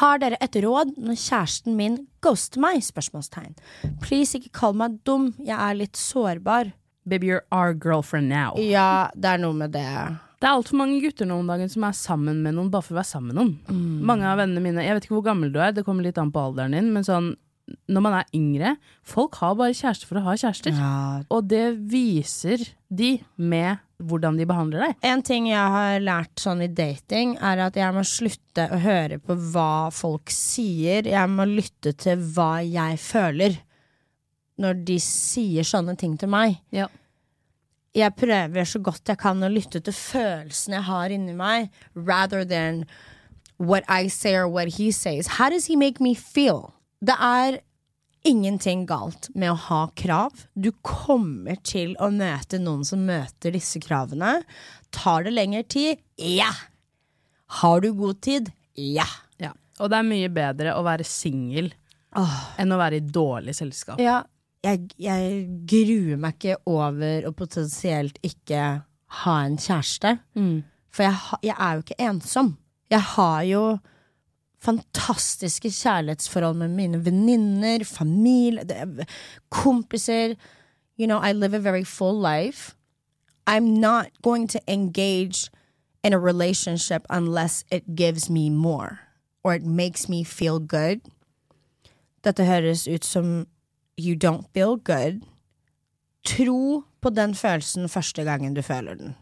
Har 0.00 0.18
dere 0.18 0.38
et 0.42 0.56
råd 0.64 0.96
når 0.96 1.18
kjæresten 1.20 1.76
min 1.76 1.98
ghoster 2.24 2.60
meg? 2.64 2.80
Spørsmålstegn. 2.82 3.54
Please, 4.02 4.38
ikke 4.38 4.50
kall 4.56 4.74
meg 4.74 4.96
dum. 5.06 5.34
Jeg 5.44 5.60
er 5.60 5.76
litt 5.78 6.00
sårbar. 6.00 6.72
Baby, 7.06 7.28
you're 7.30 7.44
our 7.52 7.74
girlfriend 7.74 8.28
now. 8.32 8.56
Ja, 8.58 9.08
det 9.14 9.36
er 9.36 9.44
noe 9.44 9.54
med 9.54 9.76
det. 9.76 9.86
Det 10.36 10.44
er 10.44 10.52
altfor 10.52 10.76
mange 10.76 11.00
gutter 11.00 11.28
nå 11.28 11.38
om 11.40 11.48
dagen 11.48 11.70
som 11.72 11.86
er 11.88 11.96
sammen 11.96 12.42
med 12.44 12.56
noen 12.58 12.68
bare 12.72 12.84
for 12.84 12.96
å 12.96 13.00
være 13.00 13.08
sammen 13.08 13.32
med 13.32 13.38
noen. 13.40 13.54
Mm. 13.72 14.04
Mange 14.10 14.28
av 14.28 14.40
vennene 14.42 14.62
mine, 14.64 14.84
Jeg 14.84 14.98
vet 14.98 15.08
ikke 15.08 15.16
hvor 15.16 15.28
gammel 15.30 15.52
du 15.52 15.60
er, 15.62 15.72
det 15.72 15.84
kommer 15.86 16.04
litt 16.04 16.20
an 16.20 16.32
på 16.34 16.42
alderen 16.42 16.76
din, 16.76 16.92
men 16.92 17.06
sånn 17.06 17.32
når 17.90 18.02
man 18.04 18.14
er 18.20 18.28
yngre 18.36 18.76
Folk 19.06 19.40
har 19.40 19.56
bare 19.58 19.74
kjærester 19.74 20.06
for 20.06 20.20
å 20.20 20.24
ha 20.28 20.36
kjærester. 20.38 20.76
Ja. 20.76 21.22
Og 21.34 21.48
det 21.50 21.64
viser 21.90 22.62
de 22.86 23.16
med 23.34 23.82
hvordan 23.96 24.36
de 24.36 24.46
behandler 24.46 24.84
deg. 24.84 24.98
En 25.08 25.22
ting 25.24 25.48
jeg 25.48 25.72
har 25.72 25.96
lært 26.04 26.42
sånn 26.42 26.60
i 26.62 26.68
dating, 26.68 27.36
er 27.40 27.64
at 27.64 27.78
jeg 27.80 27.94
må 27.96 28.04
slutte 28.06 28.66
å 28.70 28.80
høre 28.82 29.18
på 29.22 29.38
hva 29.54 29.88
folk 29.94 30.30
sier. 30.34 31.08
Jeg 31.08 31.32
må 31.32 31.46
lytte 31.48 31.94
til 31.96 32.20
hva 32.36 32.58
jeg 32.60 33.00
føler 33.00 33.56
når 34.60 34.84
de 34.88 34.98
sier 35.02 35.66
sånne 35.66 35.96
ting 36.00 36.16
til 36.20 36.30
meg. 36.32 36.58
Ja. 36.74 36.90
Jeg 37.96 38.12
prøver 38.18 38.68
så 38.68 38.80
godt 38.84 39.08
jeg 39.08 39.20
kan 39.22 39.40
å 39.40 39.48
lytte 39.48 39.80
til 39.80 39.94
følelsene 39.96 40.80
jeg 40.80 40.88
har 40.90 41.12
inni 41.14 41.36
meg, 41.36 41.70
rather 41.96 42.44
than 42.44 42.84
what 43.56 43.86
I 43.88 44.08
say 44.12 44.34
or 44.36 44.48
what 44.48 44.76
he 44.76 44.90
says. 44.92 45.38
How 45.38 45.48
does 45.48 45.66
he 45.70 45.76
make 45.76 46.02
me 46.02 46.14
feel? 46.14 46.74
Det 47.00 47.16
er 47.16 47.60
ingenting 48.26 48.84
galt 48.88 49.30
med 49.34 49.54
å 49.54 49.58
ha 49.68 49.80
krav. 49.96 50.44
Du 50.52 50.72
kommer 50.84 51.56
til 51.64 51.94
å 52.02 52.10
møte 52.12 52.60
noen 52.60 52.84
som 52.84 53.06
møter 53.06 53.54
disse 53.54 53.80
kravene. 53.80 54.40
Tar 54.94 55.26
det 55.26 55.32
lengre 55.36 55.64
tid? 55.64 56.02
Ja! 56.20 56.50
Har 57.62 57.80
du 57.80 57.92
god 57.96 58.20
tid? 58.26 58.50
Ja! 58.76 59.06
Ja. 59.40 59.54
Og 59.80 59.92
det 59.92 60.00
er 60.00 60.08
mye 60.08 60.32
bedre 60.32 60.76
å 60.76 60.84
være 60.86 61.06
singel 61.06 61.72
enn 62.60 62.72
å 62.72 62.80
være 62.80 63.00
i 63.00 63.04
dårlig 63.04 63.54
selskap. 63.58 64.00
Ja, 64.02 64.22
jeg, 64.64 64.88
jeg 64.98 65.48
gruer 65.68 66.16
meg 66.18 66.34
ikke 66.38 66.56
over 66.66 67.26
å 67.28 67.32
potensielt 67.36 68.18
ikke 68.22 68.62
ha 69.22 69.34
en 69.44 69.56
kjæreste. 69.56 70.18
Mm. 70.34 70.62
For 70.90 71.02
jeg, 71.02 71.12
ha- 71.12 71.38
jeg 71.42 71.56
er 71.58 71.72
jo 71.74 71.84
ikke 71.84 72.00
ensom. 72.08 72.56
Jeg 72.90 73.00
har 73.00 73.42
jo 73.42 73.78
fantastiske 74.62 75.70
kjærlighetsforhold 75.70 76.56
med 76.56 76.68
mine 76.74 77.04
venninner, 77.04 77.84
familie, 77.84 78.64
det- 78.64 79.06
kompiser. 79.50 80.36
You 80.98 81.06
know, 81.06 81.18
I 81.20 81.32
live 81.32 81.54
a 81.54 81.58
very 81.60 81.84
full 81.84 82.18
life. 82.20 82.74
I'm 83.46 83.74
not 83.80 84.06
going 84.22 84.48
to 84.48 84.60
engage 84.66 85.50
in 86.02 86.12
a 86.12 86.18
relationship 86.18 87.06
unless 87.10 87.64
it 87.70 87.94
gives 87.94 88.28
me 88.30 88.50
more 88.50 88.98
or 89.44 89.54
it 89.54 89.64
makes 89.64 90.08
me 90.08 90.24
feel 90.24 90.58
good. 90.58 91.00
Dette 92.24 92.44
høres 92.44 92.88
ut 92.88 93.04
som 93.04 93.46
you 93.96 94.14
don't 94.16 94.44
feel 94.54 94.76
good. 94.76 95.22
Tro 96.26 96.82
på 97.04 97.10
den 97.14 97.34
følelsen 97.38 97.86
første 97.90 98.24
gangen 98.26 98.54
du 98.56 98.62
føler 98.66 98.96
den. 98.98 99.14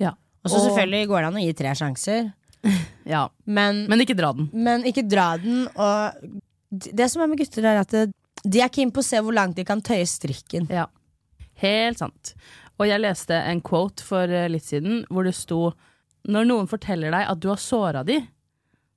Ja. 0.00 0.14
Og 0.44 0.50
så 0.54 0.62
selvfølgelig 0.64 1.08
går 1.10 1.20
det 1.20 1.28
an 1.30 1.36
å 1.40 1.42
gi 1.44 1.56
tre 1.58 1.74
sjanser, 1.76 2.30
Ja. 3.08 3.26
men, 3.44 3.86
Men 3.88 4.00
ikke 4.04 4.16
dra 4.16 4.32
den. 4.36 4.48
men 4.52 4.82
ikke 4.88 5.04
dra 5.08 5.34
den. 5.40 5.66
Og 5.76 6.40
det 6.70 7.10
som 7.12 7.22
er 7.24 7.28
med 7.32 7.40
gutter, 7.40 7.64
er 7.66 7.80
at 7.82 7.92
det, 7.92 8.06
de 8.44 8.60
er 8.64 8.72
keen 8.72 8.92
på 8.92 9.02
å 9.02 9.06
se 9.06 9.20
hvor 9.20 9.36
langt 9.36 9.56
de 9.58 9.64
kan 9.68 9.80
tøye 9.84 10.06
strikken. 10.08 10.68
Ja. 10.72 10.86
Helt 11.60 12.00
sant. 12.00 12.34
Og 12.80 12.86
jeg 12.88 13.02
leste 13.02 13.36
en 13.36 13.60
quote 13.60 14.00
for 14.04 14.24
eh, 14.32 14.46
litt 14.48 14.64
siden 14.64 15.02
hvor 15.12 15.26
det 15.28 15.34
sto 15.36 15.74
Når 16.24 16.46
noen 16.48 16.68
forteller 16.68 17.12
deg 17.12 17.26
at 17.32 17.40
du 17.40 17.48
har 17.50 17.60
såra 17.60 18.00
de, 18.04 18.18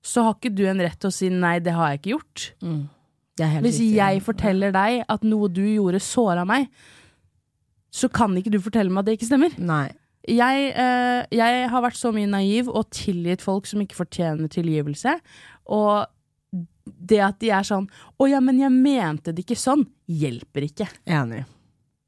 så 0.04 0.24
har 0.28 0.34
ikke 0.38 0.52
du 0.56 0.64
en 0.68 0.80
rett 0.84 0.98
til 1.00 1.08
å 1.12 1.16
si 1.16 1.30
nei, 1.32 1.58
det 1.64 1.72
har 1.76 1.92
jeg 1.94 2.00
ikke 2.02 2.14
gjort. 2.18 2.46
Helt 2.64 2.88
Hvis 3.38 3.80
riktig. 3.80 3.96
jeg 3.98 4.22
forteller 4.22 4.74
deg 4.76 5.04
at 5.10 5.24
noe 5.26 5.50
du 5.50 5.64
gjorde 5.66 6.02
såra 6.04 6.46
meg, 6.46 6.68
så 7.94 8.10
kan 8.10 8.34
ikke 8.38 8.54
du 8.54 8.60
fortelle 8.62 8.94
meg 8.94 9.04
at 9.04 9.10
det 9.10 9.18
ikke 9.18 9.30
stemmer. 9.30 9.54
Nei. 9.58 9.88
Jeg, 10.30 10.70
eh, 10.80 11.26
jeg 11.36 11.70
har 11.70 11.84
vært 11.84 12.00
så 12.00 12.14
mye 12.16 12.30
naiv 12.30 12.70
og 12.72 12.88
tilgitt 12.96 13.44
folk 13.44 13.68
som 13.68 13.82
ikke 13.84 13.98
fortjener 13.98 14.52
tilgivelse. 14.52 15.18
Og 15.74 16.06
det 16.84 17.20
at 17.24 17.40
de 17.40 17.50
er 17.52 17.66
sånn 17.68 17.88
'Å 18.20 18.30
ja, 18.30 18.40
men 18.40 18.60
jeg 18.60 18.72
mente 18.72 19.34
det 19.34 19.46
ikke 19.46 19.60
sånn', 19.60 19.86
hjelper 20.08 20.68
ikke. 20.70 20.88
Enig. 21.06 21.46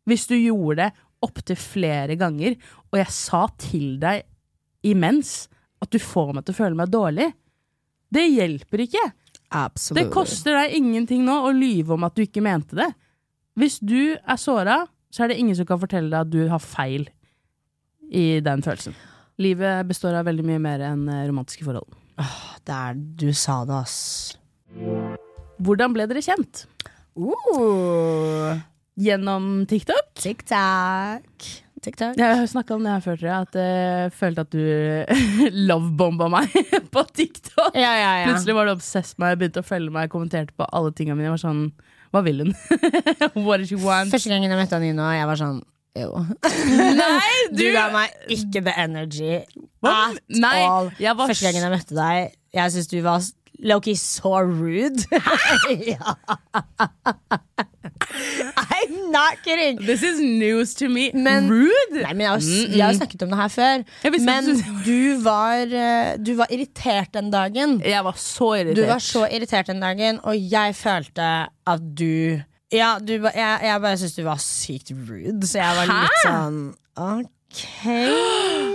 Hvis 0.08 0.28
du 0.28 0.36
gjorde 0.36 0.86
det 0.86 0.92
opptil 1.26 1.58
flere 1.58 2.16
ganger, 2.16 2.56
og 2.92 3.00
jeg 3.00 3.12
sa 3.12 3.48
til 3.58 3.98
deg 4.00 4.24
imens 4.84 5.48
at 5.82 5.90
du 5.90 5.98
får 6.00 6.34
meg 6.36 6.46
til 6.46 6.54
å 6.54 6.60
føle 6.60 6.76
meg 6.76 6.92
dårlig, 6.94 7.34
det 8.14 8.26
hjelper 8.30 8.86
ikke. 8.86 9.06
Absolutt. 9.50 10.00
Det 10.00 10.12
koster 10.14 10.58
deg 10.58 10.76
ingenting 10.80 11.26
nå 11.26 11.36
å 11.48 11.52
lyve 11.56 11.96
om 11.96 12.06
at 12.08 12.16
du 12.18 12.24
ikke 12.26 12.44
mente 12.44 12.78
det. 12.80 12.90
Hvis 13.56 13.80
du 13.80 14.16
er 14.16 14.40
såra, 14.42 14.82
så 15.14 15.24
er 15.24 15.32
det 15.32 15.40
ingen 15.40 15.56
som 15.56 15.68
kan 15.70 15.80
fortelle 15.80 16.12
deg 16.12 16.26
at 16.26 16.32
du 16.34 16.50
har 16.52 16.64
feil 16.64 17.08
i 18.12 18.42
den 18.44 18.64
følelsen. 18.66 18.96
Livet 19.42 19.88
består 19.88 20.16
av 20.20 20.28
veldig 20.28 20.46
mye 20.48 20.62
mer 20.64 20.84
enn 20.88 21.08
eh, 21.12 21.26
romantiske 21.28 21.66
forhold. 21.68 21.96
Det 22.66 22.76
er, 22.76 22.96
du 22.96 23.30
sa 23.36 23.62
det, 23.68 23.76
ass. 23.76 23.98
Hvordan 25.64 25.96
ble 25.96 26.08
dere 26.10 26.24
kjent? 26.24 26.66
Uh, 27.16 28.56
Gjennom 29.00 29.66
TikTok? 29.70 30.14
TikTok. 30.20 31.48
TikTok. 31.86 32.18
Jeg 32.20 32.38
har 32.42 32.48
snakka 32.50 32.76
om 32.76 32.84
det 32.86 32.92
her 32.96 33.04
før, 33.06 33.18
tror 33.22 33.30
jeg, 33.30 33.48
at 33.48 33.58
jeg 33.62 34.14
følte 34.20 34.44
at 34.46 34.56
du 34.56 34.62
lovebomba 35.70 36.28
meg 36.34 36.56
på 36.96 37.04
TikTok. 37.16 37.72
Ja, 37.78 37.94
ja, 38.00 38.12
ja. 38.24 38.26
Plutselig 38.32 38.56
var 38.58 38.68
du 38.70 38.74
obsess 38.76 39.14
med 39.18 39.28
meg, 39.30 39.40
begynte 39.44 39.64
å 39.64 39.68
følge 39.70 39.94
meg, 39.96 40.10
kommenterte 40.14 40.56
på 40.58 40.68
alle 40.74 40.92
tingene 40.98 41.18
mine. 41.20 41.30
Jeg 41.30 41.36
var 41.38 41.44
sånn, 41.46 41.64
hva 42.16 42.24
vil 42.26 42.44
hun? 42.46 42.52
What 43.46 43.62
does 43.64 43.70
she 43.72 43.80
want? 43.80 44.12
Første 44.14 44.32
gangen 44.34 44.52
jeg 44.52 44.60
møtte 44.60 44.82
Nina, 44.84 45.14
jeg 45.20 45.30
var 45.32 45.42
sånn 45.42 45.62
Jo. 45.96 46.12
Nei, 47.00 47.32
Du 47.56 47.64
ga 47.72 47.86
meg 47.94 48.12
ikke 48.36 48.62
the 48.66 48.74
energy 48.84 49.38
at 49.40 50.20
Nei, 50.36 50.58
all. 50.68 50.90
var 51.00 51.30
Første 51.32 51.48
gangen 51.48 51.64
jeg 51.70 51.74
møtte 51.78 51.96
deg, 51.98 52.34
jeg 52.56 52.74
syns 52.76 52.92
du 52.92 52.98
var 53.06 53.24
Loki 53.64 53.94
så 53.96 54.42
rude. 54.44 55.06
ja. 55.88 56.16
I'm 58.02 59.12
not 59.12 59.42
kidding. 59.44 59.78
This 59.80 60.04
is 60.04 60.20
news 60.20 60.74
to 60.76 60.88
me. 60.90 61.12
Men- 61.14 61.50
Rude? 61.50 62.02
Nei, 62.04 62.14
men 62.14 62.22
jeg 62.22 62.30
har, 62.30 62.40
jeg 62.76 62.86
har 62.86 62.94
snakket 62.94 63.22
om 63.24 63.30
det 63.30 63.38
her 63.40 63.48
før. 63.48 63.84
Men 64.20 64.50
du- 64.86 65.22
var, 65.24 65.62
eh, 65.66 66.18
du 66.18 66.36
var 66.36 66.48
irritert 66.52 67.14
den 67.14 67.32
dagen. 67.32 67.82
Jeg 67.86 68.04
var 68.04 68.14
så 68.18 68.54
irritert. 68.60 68.76
Du 68.76 68.86
var 68.86 69.00
så 69.00 69.26
irritert 69.32 69.68
den 69.68 69.80
dagen, 69.82 70.20
og 70.24 70.36
jeg 70.52 70.76
følte 70.76 71.48
at 71.68 71.80
du 71.98 72.42
Ja, 72.72 72.98
du, 73.00 73.14
jeg, 73.14 73.60
jeg 73.64 73.82
bare 73.82 73.98
syntes 73.98 74.16
du 74.16 74.24
var 74.24 74.38
sykt 74.42 74.92
rude, 74.92 75.48
så 75.48 75.60
jeg 75.62 75.76
var 75.78 75.86
Hæ? 75.86 76.02
litt 76.02 76.12
sånn 76.26 76.74
OK. 76.98 78.72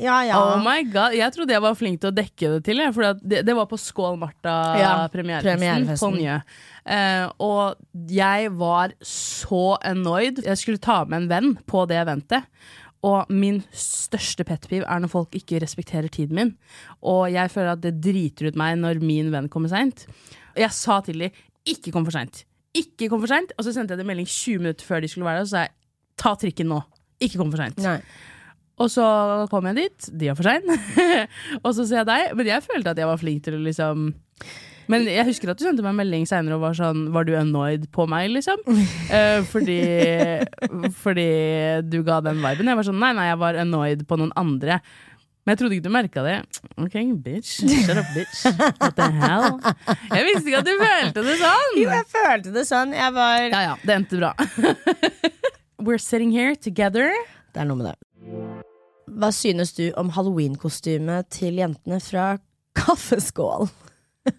Ja, 0.00 0.18
ja. 0.26 0.38
Oh 0.40 0.58
my 0.62 0.82
god, 0.90 1.14
Jeg 1.16 1.32
trodde 1.34 1.54
jeg 1.54 1.62
var 1.62 1.76
flink 1.78 2.00
til 2.02 2.10
å 2.10 2.14
dekke 2.14 2.50
det 2.56 2.60
til. 2.66 2.82
For 2.94 3.18
det, 3.22 3.42
det 3.46 3.56
var 3.56 3.68
på 3.70 3.78
Skål 3.80 4.18
Martha-premierefesten 4.22 6.20
ja, 6.22 6.40
Eh, 6.84 7.26
og 7.40 7.78
jeg 8.12 8.50
var 8.60 8.92
så 9.08 9.78
annoyed. 9.80 10.42
Jeg 10.44 10.60
skulle 10.60 10.82
ta 10.84 10.98
med 11.08 11.22
en 11.22 11.28
venn 11.30 11.54
på 11.64 11.86
det 11.88 11.96
eventet. 12.02 12.44
Og 13.04 13.28
min 13.32 13.62
største 13.76 14.44
petpiv 14.48 14.84
er 14.84 15.00
når 15.00 15.12
folk 15.12 15.36
ikke 15.36 15.60
respekterer 15.64 16.08
tiden 16.12 16.36
min. 16.36 16.52
Og 17.04 17.28
jeg 17.32 17.52
føler 17.52 17.74
at 17.74 17.82
det 17.84 17.98
driter 18.04 18.50
ut 18.50 18.58
meg 18.60 18.78
når 18.80 19.00
min 19.04 19.30
venn 19.32 19.48
kommer 19.52 19.72
seint. 19.72 20.06
Og 20.54 20.60
jeg 20.64 20.76
sa 20.76 21.00
til 21.04 21.24
dem 21.26 21.40
ikke 21.68 21.92
kom 21.92 22.04
for 22.04 22.16
seint. 22.16 22.44
Ikke 22.76 23.08
kom 23.12 23.22
for 23.22 23.32
seint. 23.32 23.52
Og 23.56 23.64
så 23.66 23.72
sendte 23.76 23.94
jeg 23.94 24.02
dem 24.02 24.08
melding 24.12 24.28
20 24.28 24.60
minutter 24.64 24.88
før 24.88 25.04
de 25.04 25.08
skulle 25.08 25.28
være 25.28 25.44
der, 25.44 25.48
og 25.48 25.52
sa 25.52 25.66
ta 26.20 26.34
trikken 26.40 26.68
nå. 26.72 26.80
Ikke 27.24 27.40
kom 27.40 27.52
for 27.52 27.60
seint. 27.64 27.80
Og 28.82 28.90
så 28.90 29.04
kom 29.52 29.68
jeg 29.70 29.76
dit, 29.78 30.06
de 30.18 30.30
er 30.32 30.38
for 30.38 30.48
sein. 30.48 30.64
og 31.64 31.74
så 31.76 31.84
ser 31.86 32.02
jeg 32.02 32.08
deg, 32.10 32.32
men 32.38 32.48
jeg 32.50 32.64
følte 32.66 32.94
at 32.94 32.98
jeg 33.00 33.10
var 33.10 33.20
flink 33.20 33.44
til 33.46 33.58
å 33.58 33.62
liksom 33.62 34.08
Men 34.90 35.06
jeg 35.08 35.24
husker 35.28 35.52
at 35.52 35.60
du 35.60 35.64
sendte 35.64 35.84
meg 35.84 35.94
en 35.94 36.00
melding 36.02 36.26
seinere 36.28 36.58
og 36.58 36.64
var 36.66 36.74
sånn 36.76 37.06
Var 37.14 37.24
du 37.24 37.32
annoyed 37.38 37.86
på 37.94 38.08
meg, 38.10 38.32
liksom? 38.34 38.60
Eh, 39.14 39.44
fordi, 39.46 39.78
fordi 40.98 41.28
du 41.86 42.00
ga 42.06 42.18
den 42.24 42.40
viben. 42.42 42.66
Jeg 42.66 42.78
var 42.80 42.86
sånn 42.88 42.98
nei, 42.98 43.12
nei, 43.14 43.28
jeg 43.28 43.38
var 43.42 43.58
annoyed 43.62 44.02
på 44.10 44.18
noen 44.18 44.32
andre. 44.40 44.80
Men 45.44 45.52
jeg 45.52 45.60
trodde 45.60 45.76
ikke 45.76 45.84
du 45.84 45.92
merka 45.92 46.22
det. 46.24 46.34
Ok, 46.80 46.94
bitch. 47.22 47.58
Shut 47.60 47.98
up, 48.00 48.08
bitch. 48.16 48.42
What 48.80 48.96
the 48.96 49.08
hell? 49.12 49.58
Jeg 50.08 50.24
visste 50.30 50.50
ikke 50.50 50.62
at 50.62 50.70
du 50.70 50.72
følte 50.80 51.24
det 51.26 51.36
sånn! 51.42 51.76
Jo, 51.78 51.90
jeg 51.92 52.08
følte 52.14 52.54
det 52.56 52.64
sånn. 52.70 52.96
Jeg 52.96 53.14
var 53.14 53.36
Ja 53.52 53.60
ja, 53.68 53.74
det 53.84 53.98
endte 54.00 54.22
bra. 54.22 54.32
We're 55.84 56.00
sitting 56.00 56.32
here 56.32 56.56
together. 56.56 57.12
Det 57.52 57.60
er 57.60 57.68
noe 57.68 57.76
med 57.82 57.92
det. 57.92 57.96
Hva 59.06 59.30
synes 59.34 59.72
du 59.76 59.90
om 60.00 60.10
halloweenkostymet 60.16 61.28
til 61.34 61.58
jentene 61.60 62.00
fra 62.00 62.36
Kaffeskål? 62.76 63.68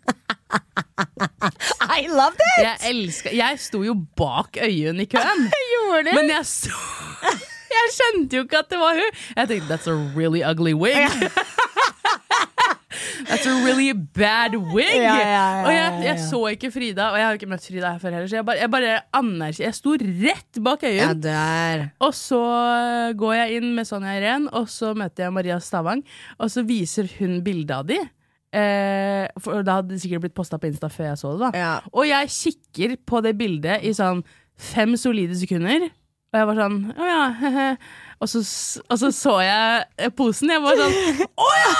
I 1.96 2.08
loved 2.10 2.42
it! 2.42 2.64
Jeg 2.64 2.78
elsker 2.90 3.36
Jeg 3.36 3.60
sto 3.62 3.84
jo 3.86 3.94
bak 4.18 4.58
Øyunn 4.64 5.00
i 5.04 5.06
køen. 5.06 5.46
Gjorde 5.74 6.10
du? 6.10 6.16
Men 6.18 6.32
jeg 6.34 6.46
så 6.50 6.74
Jeg 7.76 7.92
skjønte 7.94 8.38
jo 8.38 8.46
ikke 8.46 8.58
at 8.64 8.70
det 8.72 8.80
var 8.80 8.94
hun. 8.98 9.18
Jeg 9.36 9.48
tenkte 9.52 9.74
that's 9.74 9.88
a 9.92 9.96
really 10.16 10.42
ugly 10.48 10.74
wig. 10.74 10.96
That's 13.28 13.48
a 13.50 13.54
really 13.66 13.94
bad 13.94 14.56
wig! 14.74 14.96
Ja, 15.02 15.16
ja, 15.20 15.30
ja, 15.30 15.46
og 15.66 15.72
jeg, 15.74 16.04
jeg 16.06 16.20
så 16.26 16.42
ikke 16.54 16.72
Frida, 16.74 17.10
og 17.12 17.20
jeg 17.20 17.26
har 17.28 17.40
ikke 17.40 17.50
møtt 17.52 17.66
Frida 17.68 17.94
her 17.94 18.02
før 18.04 18.16
heller, 18.18 18.30
så 18.32 18.40
jeg 18.40 18.48
bare, 18.48 18.60
jeg 18.62 18.72
bare 18.74 18.98
anerkjenner 19.18 19.70
Jeg 19.72 19.78
sto 19.80 19.96
rett 20.00 20.62
bak 20.66 20.86
Ja, 20.86 21.10
øyen. 21.12 21.88
Og 22.06 22.14
så 22.18 22.42
går 23.18 23.34
jeg 23.40 23.58
inn 23.62 23.72
med 23.78 23.90
Sonja 23.90 24.14
Irén, 24.20 24.46
og 24.56 24.70
så 24.72 24.94
møter 24.98 25.26
jeg 25.28 25.36
Maria 25.36 25.60
Stavang, 25.64 26.04
og 26.38 26.52
så 26.54 26.64
viser 26.68 27.10
hun 27.20 27.40
bildet 27.46 27.76
av 27.76 27.90
de. 27.90 28.00
Eh, 28.56 29.26
for 29.44 29.66
da 29.68 29.82
hadde 29.82 29.92
det 29.96 30.02
sikkert 30.04 30.28
blitt 30.28 30.38
posta 30.38 30.60
på 30.62 30.70
Insta 30.70 30.88
før 30.92 31.10
jeg 31.10 31.20
så 31.20 31.34
det. 31.36 31.50
da. 31.52 31.66
Og 31.92 32.08
jeg 32.08 32.32
kikker 32.32 32.98
på 33.08 33.20
det 33.26 33.36
bildet 33.40 33.84
i 33.84 33.92
sånn 33.98 34.22
fem 34.56 34.96
solide 35.00 35.36
sekunder, 35.36 35.90
og 36.32 36.40
jeg 36.40 36.48
var 36.50 36.60
sånn 36.62 36.78
Å 36.96 37.10
ja, 37.10 37.24
hehe. 37.42 37.68
Og 38.26 38.30
så, 38.32 38.40
og 38.90 38.98
så 38.98 39.12
så 39.14 39.36
jeg 39.46 39.86
eh, 40.02 40.10
posen. 40.18 40.50
Jeg 40.50 40.58
var 40.64 40.74
sånn 40.80 40.96
Å 41.38 41.50
ja! 41.62 41.74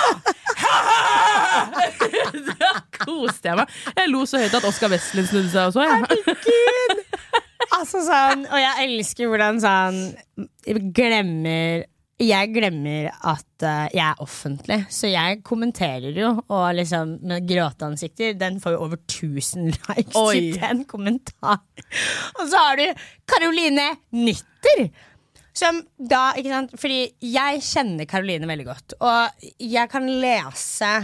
Da 2.62 2.70
koste 3.00 3.50
jeg 3.50 3.58
meg. 3.58 3.66
Jeg 3.98 4.12
lo 4.12 4.22
så 4.30 4.38
høyt 4.44 4.54
at 4.60 4.68
Oskar 4.70 4.90
Westlund 4.94 5.28
snudde 5.32 5.50
seg 5.50 5.64
også. 5.72 5.82
Jeg. 5.90 6.02
Altså 7.74 7.98
sånn, 8.06 8.46
og 8.46 8.60
jeg 8.62 8.74
elsker 8.86 9.26
hvordan 9.32 9.58
sånn 9.64 9.98
glemmer 10.96 11.86
jeg 12.22 12.54
glemmer 12.56 13.10
at 13.12 13.64
uh, 13.68 13.88
jeg 13.92 14.00
er 14.06 14.22
offentlig, 14.24 14.78
så 14.94 15.10
jeg 15.12 15.42
kommenterer 15.44 16.16
jo. 16.16 16.30
Og 16.48 16.76
liksom 16.78 17.18
med 17.28 17.44
gråteansikter. 17.50 18.38
Den 18.40 18.62
får 18.64 18.72
jo 18.78 18.84
over 18.86 18.96
1000 19.02 19.74
likes 19.90 20.16
Oi. 20.16 20.32
til 20.32 20.56
den 20.62 20.86
kommentar. 20.88 21.60
Og 22.40 22.46
så 22.48 22.56
har 22.70 22.80
du 22.80 22.88
Karoline 23.28 23.90
Nytter. 24.16 24.88
Som 25.56 25.84
da, 25.96 26.34
ikke 26.36 26.52
sant 26.52 26.74
Fordi 26.80 26.98
jeg 27.24 27.62
kjenner 27.64 28.10
Karoline 28.10 28.50
veldig 28.50 28.66
godt. 28.68 28.98
Og 29.00 29.52
jeg 29.64 29.92
kan 29.92 30.10
lese 30.22 30.96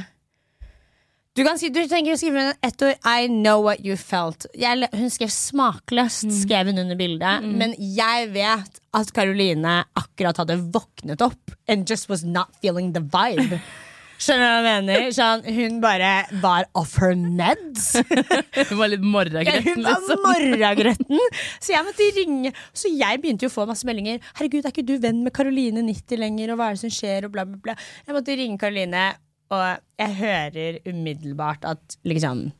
du, 1.31 1.45
kan 1.47 1.55
du 1.55 1.77
trenger 1.87 2.11
å 2.11 2.19
skrive 2.19 2.41
ett 2.59 2.83
ord. 2.83 2.97
I 3.07 3.29
know 3.31 3.61
what 3.63 3.79
you 3.85 3.95
felt. 3.95 4.49
Jeg, 4.51 4.89
hun 4.91 5.07
skrev 5.13 5.29
smakløst, 5.31 6.27
skrev 6.41 6.67
hun 6.67 6.81
under 6.83 6.99
bildet. 6.99 7.45
Men 7.47 7.71
jeg 7.79 8.27
vet 8.33 8.81
at 8.99 9.13
Karoline 9.15 9.77
akkurat 9.95 10.41
hadde 10.43 10.59
våknet 10.75 11.23
opp 11.23 11.55
and 11.71 11.87
just 11.87 12.11
was 12.11 12.25
not 12.27 12.51
feeling 12.59 12.91
the 12.91 12.99
vibe. 12.99 13.61
Skjønner 14.21 14.43
du 14.43 14.51
hva 14.51 14.57
jeg 14.61 14.83
mener? 14.85 15.05
Sånn, 15.15 15.41
hun 15.55 15.77
bare 15.81 16.09
var 16.43 16.67
off 16.77 16.93
her 17.01 17.15
neds. 17.17 17.87
Hun 18.69 18.77
var 18.77 18.91
litt 18.91 19.01
Ja, 19.01 19.09
morragretten, 19.15 19.79
hun 19.79 19.87
var 19.87 20.19
morragretten. 20.21 21.23
Så 21.57 21.73
jeg 21.73 21.87
måtte 21.87 22.09
ringe. 22.19 22.51
Så 22.77 22.91
jeg 22.93 23.21
begynte 23.23 23.47
jo 23.47 23.49
å 23.49 23.55
få 23.55 23.65
masse 23.69 23.87
meldinger. 23.87 24.21
'Herregud, 24.35 24.61
er 24.61 24.75
ikke 24.75 24.85
du 24.85 24.93
venn 25.01 25.23
med 25.25 25.33
Karoline 25.33 25.81
90 25.87 26.21
lenger?' 26.21 26.53
Og 26.53 26.61
hva 26.61 26.69
er 26.69 26.77
det 26.77 26.83
som 26.83 26.93
skjer? 26.93 27.25
Og 27.25 27.33
bla, 27.33 27.47
bla, 27.49 27.57
bla. 27.65 27.75
Jeg 28.05 28.17
måtte 28.17 28.37
ringe 28.37 28.61
Karoline, 28.61 29.05
og 29.51 29.65
jeg 30.03 30.17
hører 30.21 30.79
umiddelbart 30.85 31.65
at 31.73 31.97
liksom 32.05 32.51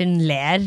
Hun 0.00 0.18
ler. 0.26 0.66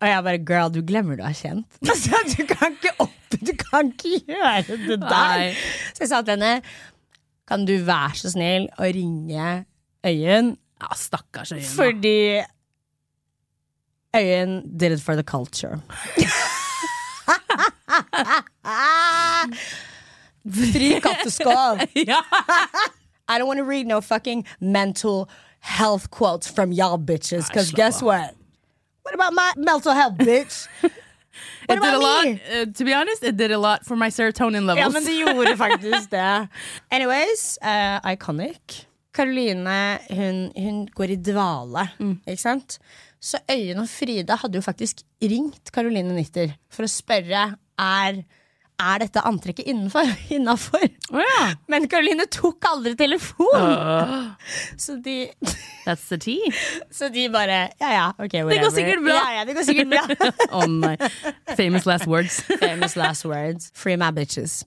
Og 0.00 0.08
jeg 0.08 0.24
bare 0.24 0.44
'girl, 0.50 0.74
du 0.74 0.82
glemmer 0.82 1.16
du 1.16 1.22
har 1.22 1.36
kjent'. 1.36 1.78
Altså, 1.86 2.16
du 2.34 2.42
kan 2.48 2.74
ikke 2.74 2.96
opp 2.98 3.16
Du 3.30 3.52
kan 3.54 3.92
ikke 3.94 4.24
gjøre 4.26 4.62
det 4.66 4.98
der. 4.98 5.06
Nei. 5.06 5.50
Så 5.94 6.02
jeg 6.02 6.08
sa 6.10 6.22
til 6.26 6.34
henne 6.34 6.62
'Kan 7.50 7.66
du 7.66 7.72
være 7.82 8.14
så 8.14 8.30
snill 8.30 8.68
å 8.78 8.86
ringe 8.94 9.64
Øyen? 10.06 10.52
Ja, 10.80 10.94
stakkars 10.94 11.52
Øyen 11.52 11.64
Fordi 11.66 12.42
Øyen 14.16 14.78
did 14.78 14.92
it 14.92 15.02
for 15.02 15.14
the 15.14 15.22
culture. 15.22 15.80
Fri 20.50 21.00
katteskål! 21.00 21.80
Ja. 22.10 22.20
I 23.28 23.38
don't 23.38 23.46
want 23.46 23.58
to 23.58 23.64
read 23.64 23.86
no 23.86 24.00
fucking 24.00 24.44
mental 24.60 25.28
health 25.60 26.10
quotes 26.10 26.48
from 26.48 26.72
y'all 26.72 26.98
bitches. 26.98 27.48
Because 27.48 27.70
guess 27.72 28.02
what? 28.02 28.34
What 29.02 29.14
about 29.14 29.32
my 29.32 29.52
mental 29.56 29.92
health, 29.92 30.18
bitch? 30.18 30.66
What 31.70 31.78
It 31.78 31.86
did 31.86 31.94
a 31.94 32.02
lot, 32.02 32.26
uh, 32.26 32.66
to 32.78 32.84
be 32.84 32.94
honest, 32.94 33.22
it 33.22 33.36
did 33.38 33.52
a 33.52 33.58
lot 33.58 33.84
for 33.86 33.96
my 33.96 34.10
serotonin 34.10 34.66
levels. 34.66 34.82
Ja, 34.82 34.88
men 34.92 35.04
det 35.06 35.14
gjorde 35.14 35.56
faktisk 35.64 36.10
det. 36.10 36.48
Anyways, 36.90 37.58
uh, 37.62 38.00
iconic. 38.12 38.86
Karoline, 39.14 39.98
hun, 40.10 40.52
hun 40.54 40.84
går 40.94 41.14
i 41.16 41.16
dvale, 41.18 41.88
ikke 42.26 42.42
sant? 42.42 42.76
Så 43.20 43.40
Øyunn 43.50 43.82
og 43.82 43.88
Frida 43.90 44.36
hadde 44.40 44.56
jo 44.60 44.64
faktisk 44.64 45.02
ringt 45.20 45.72
Karoline 45.74 46.14
Nitter 46.16 46.54
for 46.72 46.86
å 46.86 46.90
spørre 46.90 47.42
er, 47.80 48.20
er 48.80 49.02
dette 49.04 49.22
antrekket 49.28 49.68
innenfor, 49.70 50.08
innafor. 50.36 50.84
Oh, 51.12 51.20
ja. 51.22 51.46
Men 51.70 51.86
Karoline 51.90 52.26
tok 52.32 52.64
aldri 52.70 52.94
telefon! 52.98 54.30
Så, 54.80 54.96
de, 55.04 55.30
That's 55.86 56.06
the 56.08 56.18
tea. 56.20 56.52
så 56.98 57.08
de 57.12 57.26
bare 57.32 57.58
Ja 57.80 57.90
ja, 57.94 58.06
ok, 58.16 58.38
whatever. 58.44 58.62
går 58.64 58.74
sikkert 58.76 59.04
bra. 59.04 59.16
Ja, 59.18 59.32
ja, 59.38 59.44
det 59.48 59.56
går 59.58 59.68
sikkert 59.68 59.92
bra. 59.92 60.30
Å 60.60 60.64
nei. 60.70 60.94
Famous 61.58 61.86
last 61.88 62.06
words. 62.10 62.40
Famous 62.60 62.96
last 62.96 63.24
words. 63.28 63.70
Free 63.74 63.98
my 64.00 64.10
bitches. 64.16 64.60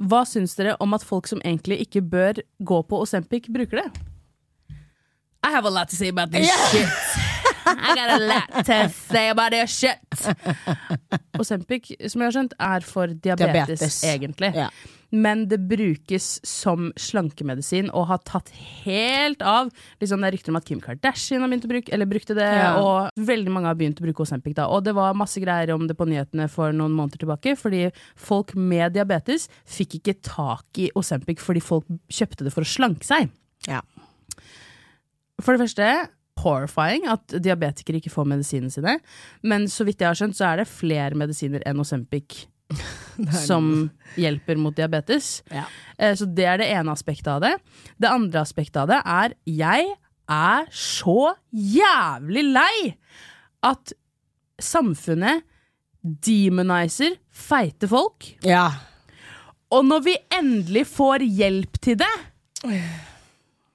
Hva 0.00 0.22
syns 0.24 0.54
dere 0.56 0.76
om 0.80 0.96
at 0.96 1.04
folk 1.04 1.28
som 1.28 1.42
egentlig 1.44 1.82
ikke 1.84 2.00
bør 2.00 2.40
gå 2.64 2.78
på 2.88 3.02
Osempic, 3.04 3.50
bruker 3.52 3.82
det? 3.84 3.90
I 5.44 5.52
have 5.52 5.64
a 5.68 5.70
lot 5.72 5.88
to 5.92 5.96
say 5.96 6.08
about 6.08 6.32
this 6.32 6.48
shit. 6.70 7.29
I 7.66 7.94
got 7.94 8.10
a 8.14 8.18
lot 8.26 8.64
to 8.66 8.78
say 8.92 9.28
about 9.30 9.52
this 9.52 9.70
shit. 9.78 9.98
Osempic, 11.40 11.90
som 12.10 12.20
jeg 12.22 12.30
har 12.30 12.34
skjønt, 12.36 12.56
er 12.60 12.86
for 12.86 13.06
diabetes, 13.12 13.80
Diabetes. 13.80 14.00
egentlig. 14.04 14.50
Ja. 14.56 14.70
Men 15.10 15.48
det 15.50 15.58
brukes 15.66 16.36
som 16.46 16.92
slankemedisin 16.94 17.88
og 17.90 18.04
har 18.12 18.20
tatt 18.22 18.52
helt 18.84 19.40
av. 19.42 19.72
Liksom 19.98 20.22
det 20.22 20.28
er 20.28 20.34
rykter 20.36 20.52
om 20.52 20.58
at 20.60 20.68
Kim 20.68 20.78
Kardashian 20.84 21.42
har 21.42 21.50
begynt 21.50 21.66
å 21.66 21.70
bruke 21.72 21.90
Eller 21.96 22.06
brukte 22.06 22.36
det, 22.38 22.46
Ja. 22.46 22.76
og 22.78 23.10
veldig 23.18 23.50
mange 23.50 23.66
har 23.66 23.74
begynt 23.74 23.98
å 23.98 24.06
bruke 24.06 24.22
Osempic. 24.22 24.54
da 24.54 24.68
Og 24.68 24.84
det 24.84 24.94
var 24.94 25.12
masse 25.18 25.40
greier 25.42 25.74
om 25.74 25.88
det 25.88 25.96
på 25.98 26.06
nyhetene 26.06 26.48
for 26.48 26.70
noen 26.70 26.92
måneder 26.94 27.18
tilbake, 27.24 27.56
fordi 27.58 27.90
folk 28.14 28.54
med 28.54 28.92
diabetes 28.94 29.48
fikk 29.66 29.98
ikke 29.98 30.22
tak 30.22 30.64
i 30.78 30.90
Osempic 30.94 31.40
fordi 31.42 31.60
folk 31.60 31.86
kjøpte 32.08 32.44
det 32.46 32.52
for 32.54 32.62
å 32.62 32.70
slanke 32.70 33.02
seg. 33.04 33.30
Ja. 33.66 33.80
For 35.40 35.56
det 35.56 35.66
første, 35.66 36.08
horrifying 36.42 37.06
at 37.10 37.36
diabetikere 37.42 38.00
ikke 38.00 38.12
får 38.12 38.28
medisinene 38.32 38.72
sine. 38.74 38.96
Men 39.42 39.66
så 39.70 39.84
vidt 39.88 40.00
jeg 40.02 40.10
har 40.10 40.18
skjønt, 40.18 40.36
så 40.38 40.48
er 40.52 40.62
det 40.62 40.68
flere 40.70 41.18
medisiner 41.18 41.62
enn 41.68 41.80
Osempic 41.82 42.44
som 43.46 43.90
hjelper 44.20 44.58
mot 44.62 44.76
diabetes. 44.76 45.40
Ja. 45.50 45.64
Eh, 45.98 46.14
Så 46.18 46.28
det 46.30 46.46
er 46.46 46.60
det 46.62 46.68
ene 46.70 46.92
aspektet 46.94 47.30
av 47.32 47.40
det. 47.44 47.54
Det 47.98 48.10
andre 48.10 48.44
aspektet 48.44 48.82
av 48.84 48.90
det 48.92 49.00
er 49.04 49.34
jeg 49.50 49.90
er 50.30 50.68
så 50.70 51.32
jævlig 51.50 52.44
lei 52.54 52.92
at 53.66 53.92
samfunnet 54.62 55.42
demoniser 56.04 57.16
feite 57.34 57.88
folk. 57.90 58.34
ja. 58.46 58.68
Og 59.70 59.84
når 59.86 60.00
vi 60.02 60.12
endelig 60.34 60.80
får 60.90 61.22
hjelp 61.22 61.76
til 61.78 61.94
det, 62.00 62.08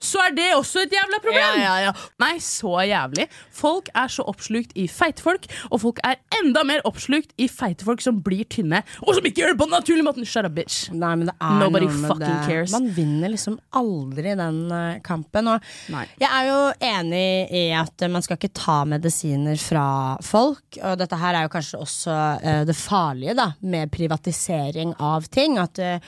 så 0.05 0.21
er 0.27 0.35
det 0.37 0.47
også 0.55 0.83
et 0.85 0.93
jævla 0.95 1.19
problem! 1.23 1.41
Ja, 1.41 1.55
ja, 1.65 1.75
ja. 1.89 1.93
Nei, 2.21 2.35
så 2.43 2.75
jævlig. 2.85 3.25
Folk 3.55 3.89
er 3.97 4.11
så 4.13 4.25
oppslukt 4.29 4.71
i 4.79 4.85
feite 4.91 5.23
folk, 5.25 5.47
og 5.71 5.81
folk 5.83 5.99
er 6.05 6.19
enda 6.39 6.63
mer 6.67 6.83
oppslukt 6.87 7.33
i 7.41 7.47
feite 7.51 7.85
folk 7.87 8.03
som 8.05 8.21
blir 8.25 8.45
tynne, 8.51 8.83
og 9.03 9.15
som 9.17 9.25
ikke 9.27 9.41
gjør 9.43 9.53
det 9.55 9.59
på 9.61 9.67
den 9.69 9.75
naturlige 9.77 10.07
måten. 10.07 10.27
Shut 10.29 10.47
up, 10.47 10.55
bitch. 10.57 10.85
Nei, 10.93 11.11
men 11.17 11.29
det 11.31 11.35
er 11.39 11.59
Nobody 11.61 11.89
noe 11.89 11.97
med 12.03 12.11
fucking 12.13 12.35
det. 12.37 12.47
cares. 12.47 12.73
Man 12.75 12.89
vinner 12.95 13.33
liksom 13.33 13.57
aldri 13.75 14.35
den 14.37 14.61
eh, 14.71 14.99
kampen. 15.05 15.49
Og 15.55 15.69
Nei. 15.93 16.05
jeg 16.21 16.29
er 16.29 16.49
jo 16.51 16.59
enig 16.91 17.25
i 17.55 17.65
at 17.77 18.05
eh, 18.05 18.11
man 18.13 18.25
skal 18.25 18.39
ikke 18.39 18.53
ta 18.55 18.77
medisiner 18.89 19.59
fra 19.61 19.87
folk. 20.25 20.79
Og 20.81 20.97
dette 21.01 21.19
her 21.21 21.39
er 21.39 21.47
jo 21.47 21.53
kanskje 21.55 21.81
også 21.81 22.15
uh, 22.43 22.61
det 22.67 22.75
farlige 22.77 23.35
da 23.37 23.49
med 23.65 23.91
privatisering 23.95 24.93
av 25.01 25.27
ting. 25.33 25.57
At 25.61 25.79
eh, 25.81 25.99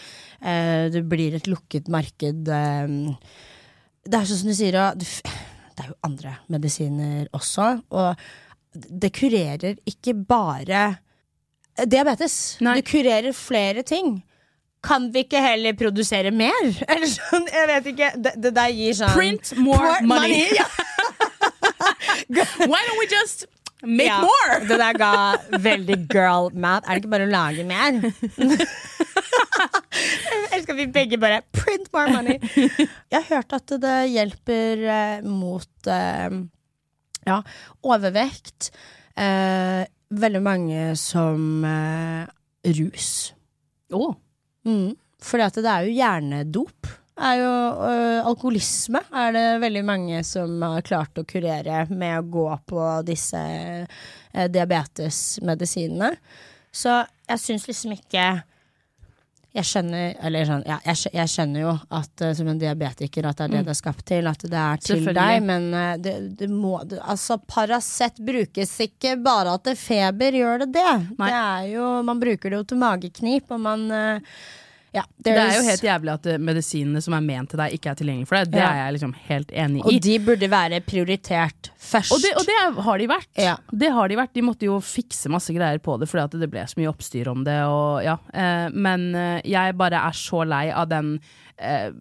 eh, 0.41 0.88
det 0.93 1.03
blir 1.10 1.38
et 1.39 1.47
lukket 1.51 1.88
marked. 1.93 2.47
eh, 2.47 2.97
det 4.07 4.19
er 4.19 4.29
sånn 4.29 4.41
som 4.41 4.51
du 4.51 4.55
sier, 4.57 4.77
det 4.97 5.83
er 5.83 5.91
jo 5.91 5.97
andre 6.07 6.37
medisiner 6.53 7.27
også. 7.35 7.73
Og 7.91 8.15
det 8.73 9.11
kurerer 9.15 9.77
ikke 9.89 10.15
bare 10.27 10.87
diabetes. 11.85 12.57
Nei. 12.65 12.79
Det 12.79 12.87
kurerer 12.89 13.37
flere 13.37 13.83
ting. 13.87 14.17
Kan 14.87 15.09
vi 15.13 15.25
ikke 15.25 15.41
heller 15.41 15.75
produsere 15.77 16.31
mer? 16.31 16.59
Eller 16.91 17.09
sånn, 17.11 17.47
jeg 17.51 17.69
vet 17.73 17.91
ikke. 17.93 18.11
Det, 18.23 18.35
det 18.43 18.53
der 18.57 18.73
gir 18.73 18.97
sånn 18.97 19.15
Print 19.17 19.53
more 19.59 19.97
money. 20.07 20.45
Ja. 20.57 20.67
Why 22.27 22.81
don't 22.87 22.99
we 22.99 23.07
just 23.09 23.45
make 23.83 24.07
Ja, 24.09 24.21
more? 24.25 24.59
Det 24.67 24.77
der 24.81 24.97
ga 24.97 25.11
veldig 25.63 25.97
girl 26.09 26.49
math. 26.57 26.87
Er 26.89 26.97
det 26.97 27.03
ikke 27.03 27.11
bare 27.13 27.27
å 27.27 27.31
lage 27.33 27.65
mer? 27.67 27.99
Eller 30.51 30.63
skal 30.63 30.77
vi 30.79 30.85
begge 30.93 31.19
bare 31.21 31.41
print 31.55 31.89
more 31.93 32.11
money? 32.13 32.37
Jeg 32.55 33.17
har 33.17 33.27
hørt 33.29 33.53
at 33.57 33.73
det 33.83 33.95
hjelper 34.13 34.83
eh, 34.93 35.25
mot 35.27 35.89
eh, 35.91 36.37
ja, 37.27 37.39
overvekt. 37.85 38.71
Eh, 39.17 39.83
veldig 40.13 40.41
mange 40.45 40.91
som 40.99 41.65
eh, 41.67 42.23
rus. 42.79 43.11
Å, 43.93 44.07
Mm. 44.67 44.97
Fordi 45.23 45.43
at 45.45 45.55
det 45.63 45.69
er 45.71 45.85
jo 45.87 45.93
hjernedop. 45.95 46.87
Er 47.17 47.39
jo 47.41 47.53
øh, 47.88 48.25
alkoholisme. 48.30 49.01
Er 49.13 49.34
det 49.36 49.45
veldig 49.63 49.86
mange 49.86 50.23
som 50.27 50.62
har 50.62 50.86
klart 50.86 51.17
å 51.17 51.25
kurere 51.27 51.86
med 51.89 52.19
å 52.19 52.27
gå 52.38 52.49
på 52.69 52.84
disse 53.08 53.41
øh, 53.41 54.47
diabetesmedisinene. 54.53 56.13
Så 56.73 57.01
jeg 57.27 57.43
syns 57.43 57.67
liksom 57.69 57.97
ikke 57.97 58.27
jeg 59.58 59.65
skjønner, 59.65 60.12
eller 60.27 60.45
sånn, 60.45 60.63
ja, 60.67 60.75
jeg, 60.86 61.10
jeg 61.15 61.32
skjønner 61.32 61.63
jo 61.63 61.71
at 61.97 62.21
uh, 62.21 62.34
som 62.38 62.49
en 62.51 62.60
diabetiker 62.62 63.25
at 63.25 63.39
det 63.39 63.45
er 63.47 63.53
det 63.56 63.62
det 63.65 63.73
er 63.73 63.80
skapt 63.80 64.03
til, 64.06 64.30
at 64.30 64.43
det 64.43 64.60
er 64.60 64.84
til 64.84 65.08
deg, 65.08 65.38
men 65.47 65.65
uh, 65.73 65.95
det, 65.97 66.13
det 66.38 66.49
må 66.51 66.75
det, 66.86 66.99
Altså, 67.01 67.39
Paracet 67.41 68.19
brukes 68.21 68.75
ikke 68.86 69.15
bare 69.23 69.56
til 69.65 69.80
feber, 69.80 70.38
gjør 70.43 70.65
det 70.65 70.69
det? 70.77 70.93
Nei. 71.17 71.32
Det 71.32 71.39
er 71.39 71.65
jo 71.71 71.89
Man 72.06 72.21
bruker 72.21 72.53
det 72.53 72.60
jo 72.60 72.67
til 72.69 72.82
mageknip, 72.84 73.49
og 73.56 73.63
man 73.63 73.88
øh, 73.89 74.39
Ja, 74.97 75.03
Det 75.21 75.33
er 75.38 75.53
jo 75.57 75.63
helt 75.67 75.83
jævlig 75.86 76.13
at 76.15 76.27
eh, 76.33 76.38
medisinene 76.41 77.01
som 77.05 77.13
er 77.17 77.23
ment 77.25 77.51
til 77.53 77.62
deg, 77.62 77.73
ikke 77.77 77.91
er 77.93 77.99
tilgjengelig 78.01 78.27
for 78.29 78.39
deg. 78.41 78.51
Det 78.55 78.62
Ja. 78.63 78.69
er 78.73 78.79
jeg 78.86 78.95
liksom 78.97 79.13
helt 79.27 79.51
enig 79.63 79.86
Og 79.86 79.93
i. 79.93 79.99
de 79.99 80.17
burde 80.25 80.49
være 80.51 80.81
prioritert 80.88 81.71
først. 81.77 82.12
Og 82.15 82.21
det, 82.23 82.33
og 82.39 82.45
det 82.49 82.83
har 82.83 82.97
de 83.03 83.07
vært. 83.07 83.29
Ja. 83.38 83.55
Det 83.71 83.91
har 83.93 84.07
De 84.10 84.15
vært 84.19 84.33
De 84.33 84.41
måtte 84.41 84.65
jo 84.67 84.79
fikse 84.83 85.29
masse 85.29 85.53
greier 85.55 85.79
på 85.79 85.99
det 85.99 86.07
fordi 86.10 86.23
at 86.27 86.39
det 86.41 86.49
ble 86.51 86.65
så 86.67 86.79
mye 86.81 86.89
oppstyr 86.91 87.27
om 87.31 87.43
det. 87.47 87.60
Og, 87.69 88.03
ja. 88.03 88.17
eh, 88.33 88.69
men 88.73 89.13
eh, 89.15 89.41
jeg 89.45 89.77
bare 89.77 90.01
er 90.07 90.15
så 90.17 90.43
lei 90.47 90.65
av 90.71 90.88
den 90.89 91.19
eh, 91.60 91.91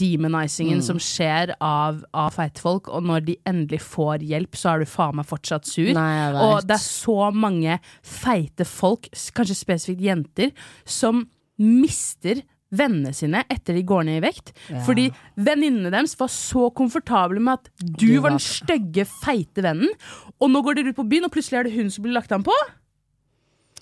demonizingen 0.00 0.82
som 0.82 0.98
skjer 1.02 1.54
av, 1.62 2.02
av 2.16 2.32
feite 2.36 2.62
folk. 2.62 2.88
Og 2.92 3.04
når 3.06 3.24
de 3.28 3.36
endelig 3.48 3.80
får 3.84 4.24
hjelp, 4.26 4.56
så 4.58 4.74
er 4.74 4.84
du 4.84 4.90
faen 4.90 5.16
meg 5.20 5.28
fortsatt 5.28 5.68
sur. 5.68 5.92
Nei, 5.96 6.32
og 6.34 6.66
det 6.66 6.76
er 6.78 6.84
så 6.84 7.30
mange 7.34 7.78
feite 8.06 8.66
folk, 8.68 9.08
kanskje 9.36 9.58
spesifikt 9.58 10.04
jenter, 10.06 10.52
som 10.84 11.26
mister 11.62 12.42
vennene 12.76 13.12
sine 13.14 13.44
etter 13.52 13.76
de 13.76 13.84
går 13.86 14.06
ned 14.08 14.18
i 14.20 14.24
vekt. 14.26 14.52
Fordi 14.86 15.06
venninnene 15.38 15.92
deres 15.94 16.16
var 16.18 16.30
så 16.32 16.68
komfortable 16.76 17.40
med 17.42 17.60
at 17.60 17.70
du, 17.80 18.08
var 18.20 18.34
den 18.34 18.42
stygge, 18.42 19.06
feite 19.22 19.64
vennen, 19.64 19.92
og 20.40 20.50
nå 20.52 20.62
går 20.66 20.80
dere 20.80 20.92
ut 20.92 20.98
på 20.98 21.06
byen, 21.08 21.28
og 21.28 21.32
plutselig 21.34 21.60
er 21.60 21.68
det 21.68 21.76
hun 21.76 21.92
som 21.92 22.04
blir 22.04 22.16
lagt 22.16 22.34
an 22.34 22.44
på. 22.46 22.56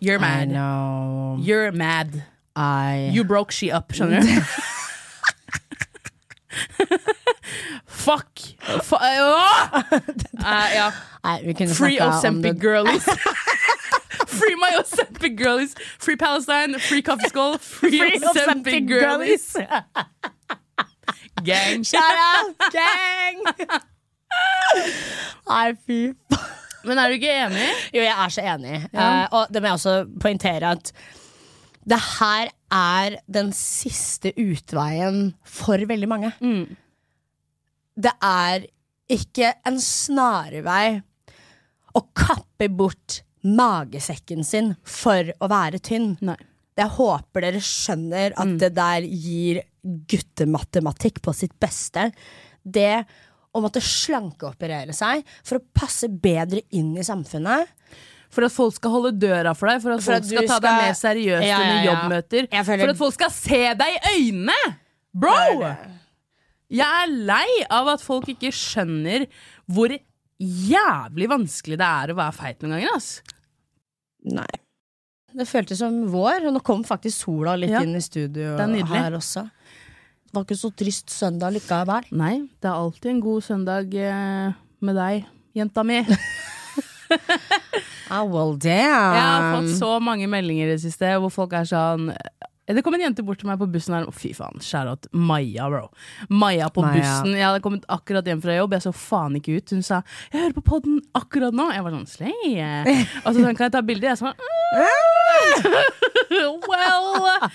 You're 0.05 0.21
mad. 0.21 0.53
You're 1.41 1.73
mad. 1.73 2.23
I 2.57 3.11
You 3.15 3.25
broke 3.25 3.53
she 3.53 3.71
up, 3.75 3.93
skjønner 3.97 4.21
du? 4.23 4.29
Fuck! 8.05 8.41
Fu-! 8.85 8.97
Eh, 9.01 9.17
ja. 10.79 10.91
Free 11.75 11.99
Osempic 12.01 12.61
girlies. 12.61 13.09
free 14.39 14.57
my 14.57 14.73
Osempic 14.79 15.37
girlies. 15.37 15.75
Free 15.99 16.17
Palestine. 16.17 16.79
Free 16.79 17.03
Coffee 17.03 17.29
Skull. 17.29 17.59
Free, 17.75 18.19
Ozempic 18.19 18.87
girlies. 18.87 19.57
Gang. 21.45 21.83
Shout 21.91 22.01
out, 22.01 22.55
gang! 22.73 23.43
Nei, 25.49 25.73
fy 25.75 25.99
faen. 26.31 26.61
Men 26.85 27.01
er 27.01 27.09
du 27.09 27.17
ikke 27.17 27.33
enig? 27.33 27.67
Jo, 27.97 28.03
jeg 28.05 28.13
er 28.13 28.33
så 28.33 28.43
enig. 28.45 28.75
Eh, 28.93 29.27
og 29.33 29.53
det 29.53 29.63
må 29.63 29.71
jeg 29.71 29.79
også 29.79 29.95
poengtere 30.21 30.73
at 30.77 30.91
det 31.89 31.97
her 32.19 32.51
er 32.73 33.17
den 33.33 33.53
siste 33.57 34.35
utveien 34.41 35.33
for 35.49 35.81
veldig 35.89 36.09
mange. 36.11 36.33
Det 37.97 38.13
er 38.21 38.67
ikke 39.17 39.55
en 39.69 39.81
snarvei 39.81 41.01
å 41.97 42.05
kappe 42.17 42.69
bort 42.69 43.23
magesekken 43.45 44.45
sin 44.47 44.73
for 44.89 45.31
å 45.41 45.49
være 45.53 45.81
tynn. 45.85 46.15
Nei. 46.25 46.37
Jeg 46.75 46.91
håper 46.97 47.45
dere 47.45 47.61
skjønner 47.63 48.33
at 48.41 48.57
det 48.59 48.73
der 48.75 49.05
gir 49.07 49.61
guttematematikk 50.11 51.21
på 51.23 51.35
sitt 51.37 51.53
beste. 51.63 52.09
Det 52.65 53.05
å 53.55 53.61
måtte 53.63 53.79
slankeoperere 53.85 54.95
seg 54.97 55.23
for 55.47 55.61
å 55.61 55.65
passe 55.79 56.09
bedre 56.11 56.65
inn 56.75 56.97
i 56.99 57.05
samfunnet. 57.07 57.71
For 58.35 58.43
at 58.49 58.51
folk 58.57 58.75
skal 58.75 58.91
holde 58.97 59.13
døra 59.23 59.53
for 59.55 59.71
deg, 59.71 59.83
for 59.85 59.95
at 59.95 60.03
For 60.03 60.17
folk 60.17 60.25
at 60.25 60.31
skal 60.33 60.49
ta 60.49 60.57
ta 60.59 60.63
deg 60.65 60.81
mer 60.83 60.97
seriøst 60.99 61.47
Ja, 61.47 61.59
ja, 61.63 61.77
ja. 61.77 61.85
jobbmøter. 61.93 62.49
Føler- 62.51 62.81
For 62.83 62.91
at 62.97 63.03
folk 63.05 63.15
skal 63.15 63.31
se 63.31 63.61
deg 63.79 63.95
i 63.95 64.17
øynene! 64.17 64.57
Bro! 65.15 65.71
Jeg 66.75 67.05
er 67.05 67.07
lei 67.31 67.63
av 67.71 67.87
at 67.93 68.03
folk 68.03 68.27
ikke 68.33 68.51
skjønner 68.51 69.29
hvor 69.71 69.95
jævlig 70.43 71.29
vanskelig 71.31 71.79
det 71.79 71.87
er 71.87 72.11
å 72.11 72.17
være 72.19 72.35
feit 72.35 72.65
noen 72.65 72.75
ganger. 72.81 72.97
ass. 72.97 73.23
Nei. 74.25 74.49
Det 75.35 75.47
føltes 75.51 75.81
som 75.83 75.97
vår, 76.13 76.47
og 76.47 76.55
nå 76.55 76.61
kom 76.63 76.85
faktisk 76.87 77.25
sola 77.27 77.57
litt 77.59 77.71
Ja. 77.71 77.83
inn 77.83 77.97
i 77.97 78.01
studio 78.01 78.57
Det 78.57 78.69
er 78.81 78.87
her 78.87 79.17
også. 79.19 79.51
Det 80.25 80.33
var 80.35 80.45
ikke 80.45 80.59
så 80.59 80.71
trist 80.75 81.11
søndag 81.11 81.53
likevel. 81.55 82.07
Nei, 82.13 82.49
det 82.61 82.69
er 82.71 82.75
alltid 82.75 83.11
en 83.11 83.21
god 83.21 83.43
søndag 83.43 83.95
eh, 83.95 84.53
med 84.81 84.97
deg, 84.97 85.27
jenta 85.55 85.85
mi. 85.85 86.01
Ah, 88.11 88.23
well, 88.27 88.57
Jeg 88.61 88.93
har 88.93 89.55
fått 89.57 89.79
så 89.79 89.99
mange 90.03 90.27
meldinger 90.29 90.69
i 90.69 90.75
det 90.75 90.83
siste 90.83 91.09
hvor 91.19 91.31
folk 91.33 91.53
er 91.57 91.65
sånn 91.65 92.11
det 92.67 92.81
kom 92.85 92.95
en 92.97 93.03
jente 93.05 93.23
bort 93.27 93.39
til 93.43 93.49
meg 93.51 93.59
på 93.61 93.67
bussen 93.69 93.93
her. 93.93 94.07
Å, 94.09 94.13
Fy 94.17 94.31
faen, 94.37 94.63
shout-out 94.65 95.09
Maja, 95.13 95.67
bro. 95.69 95.91
Maja 96.33 96.71
på 96.73 96.81
Maja. 96.85 96.97
bussen. 96.97 97.35
Jeg 97.37 97.45
hadde 97.45 97.61
kommet 97.65 97.85
akkurat 97.93 98.25
hjem 98.25 98.41
fra 98.41 98.57
jobb, 98.57 98.73
jeg 98.79 98.87
så 98.87 98.93
faen 98.97 99.37
ikke 99.37 99.59
ut. 99.59 99.75
Hun 99.77 99.83
sa 99.85 100.03
'jeg 100.33 100.41
hører 100.41 100.55
på 100.57 100.65
podden 100.65 101.01
akkurat 101.15 101.53
nå'. 101.53 101.73
Jeg 101.75 101.85
var 101.85 101.93
sånn 101.93 102.09
slay. 102.09 102.57
Og 103.27 103.35
så 103.35 103.41
sånn, 103.43 103.57
kan 103.57 103.69
jeg 103.69 103.73
ta 103.73 103.83
bilde? 103.83 104.09
Jeg 104.09 104.19
sa 104.19 104.33
«Mm, 106.31 106.61
well, 106.69 107.51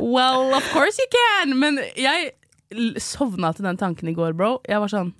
well, 0.00 0.54
of 0.54 0.64
course 0.72 0.98
you 0.98 1.08
can. 1.12 1.58
Men 1.58 1.78
jeg 1.96 2.32
sovna 2.98 3.52
til 3.52 3.64
den 3.64 3.76
tanken 3.76 4.08
i 4.08 4.14
går, 4.14 4.32
bro. 4.32 4.60
Jeg 4.68 4.80
var 4.80 4.88
sånn 4.88 5.12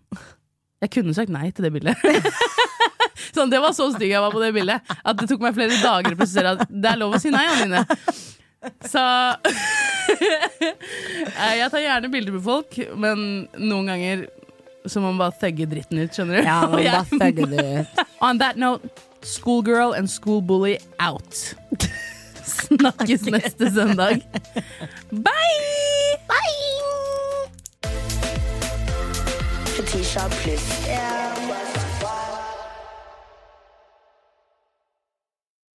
Jeg 0.82 0.90
kunne 0.90 1.14
sagt 1.14 1.30
nei 1.32 1.50
til 1.50 1.64
det 1.64 1.72
bildet. 1.72 1.96
Sånn, 3.36 3.50
det 3.50 3.60
var 3.60 3.72
så 3.76 3.90
stygg 3.92 4.12
jeg 4.12 4.20
var 4.20 4.32
på 4.32 4.40
det 4.40 4.52
bildet 4.54 4.80
at 5.04 5.16
det 5.18 5.26
tok 5.28 5.40
meg 5.44 5.54
flere 5.56 5.76
dager 5.82 6.14
å 6.14 6.16
prosessere 6.16 6.52
at 6.56 6.68
det 6.70 6.88
er 6.88 6.96
lov 7.00 7.16
å 7.16 7.20
si 7.20 7.32
nei, 7.32 7.44
Anine. 7.52 7.82
Så 8.86 9.02
Eh, 11.36 11.54
Jeg 11.58 11.70
tar 11.72 11.82
gjerne 11.82 12.08
bilder 12.12 12.32
med 12.36 12.44
folk, 12.44 12.76
men 12.96 13.22
noen 13.58 13.88
ganger 13.90 14.26
så 14.86 15.00
må 15.02 15.10
man 15.10 15.18
bare 15.24 15.34
thugge 15.40 15.66
dritten 15.68 15.98
ut, 15.98 16.14
skjønner 16.14 16.38
du? 16.38 16.46
Ja, 16.46 16.60
man 16.70 16.84
bare 16.86 17.04
thugge 17.10 17.48
det 17.50 17.64
ut. 17.80 18.04
On 18.22 18.38
that 18.38 18.56
note, 18.60 18.86
schoolgirl 19.26 19.92
and 19.98 20.06
schoolbully 20.10 20.76
out. 21.02 21.42
Snakkes 22.46 23.26
neste 23.34 23.72
søndag. 23.74 24.22
Bye! 25.10 25.66
Fetisha 29.76 30.28
pluss. 30.38 30.68
Ja. 30.88 31.75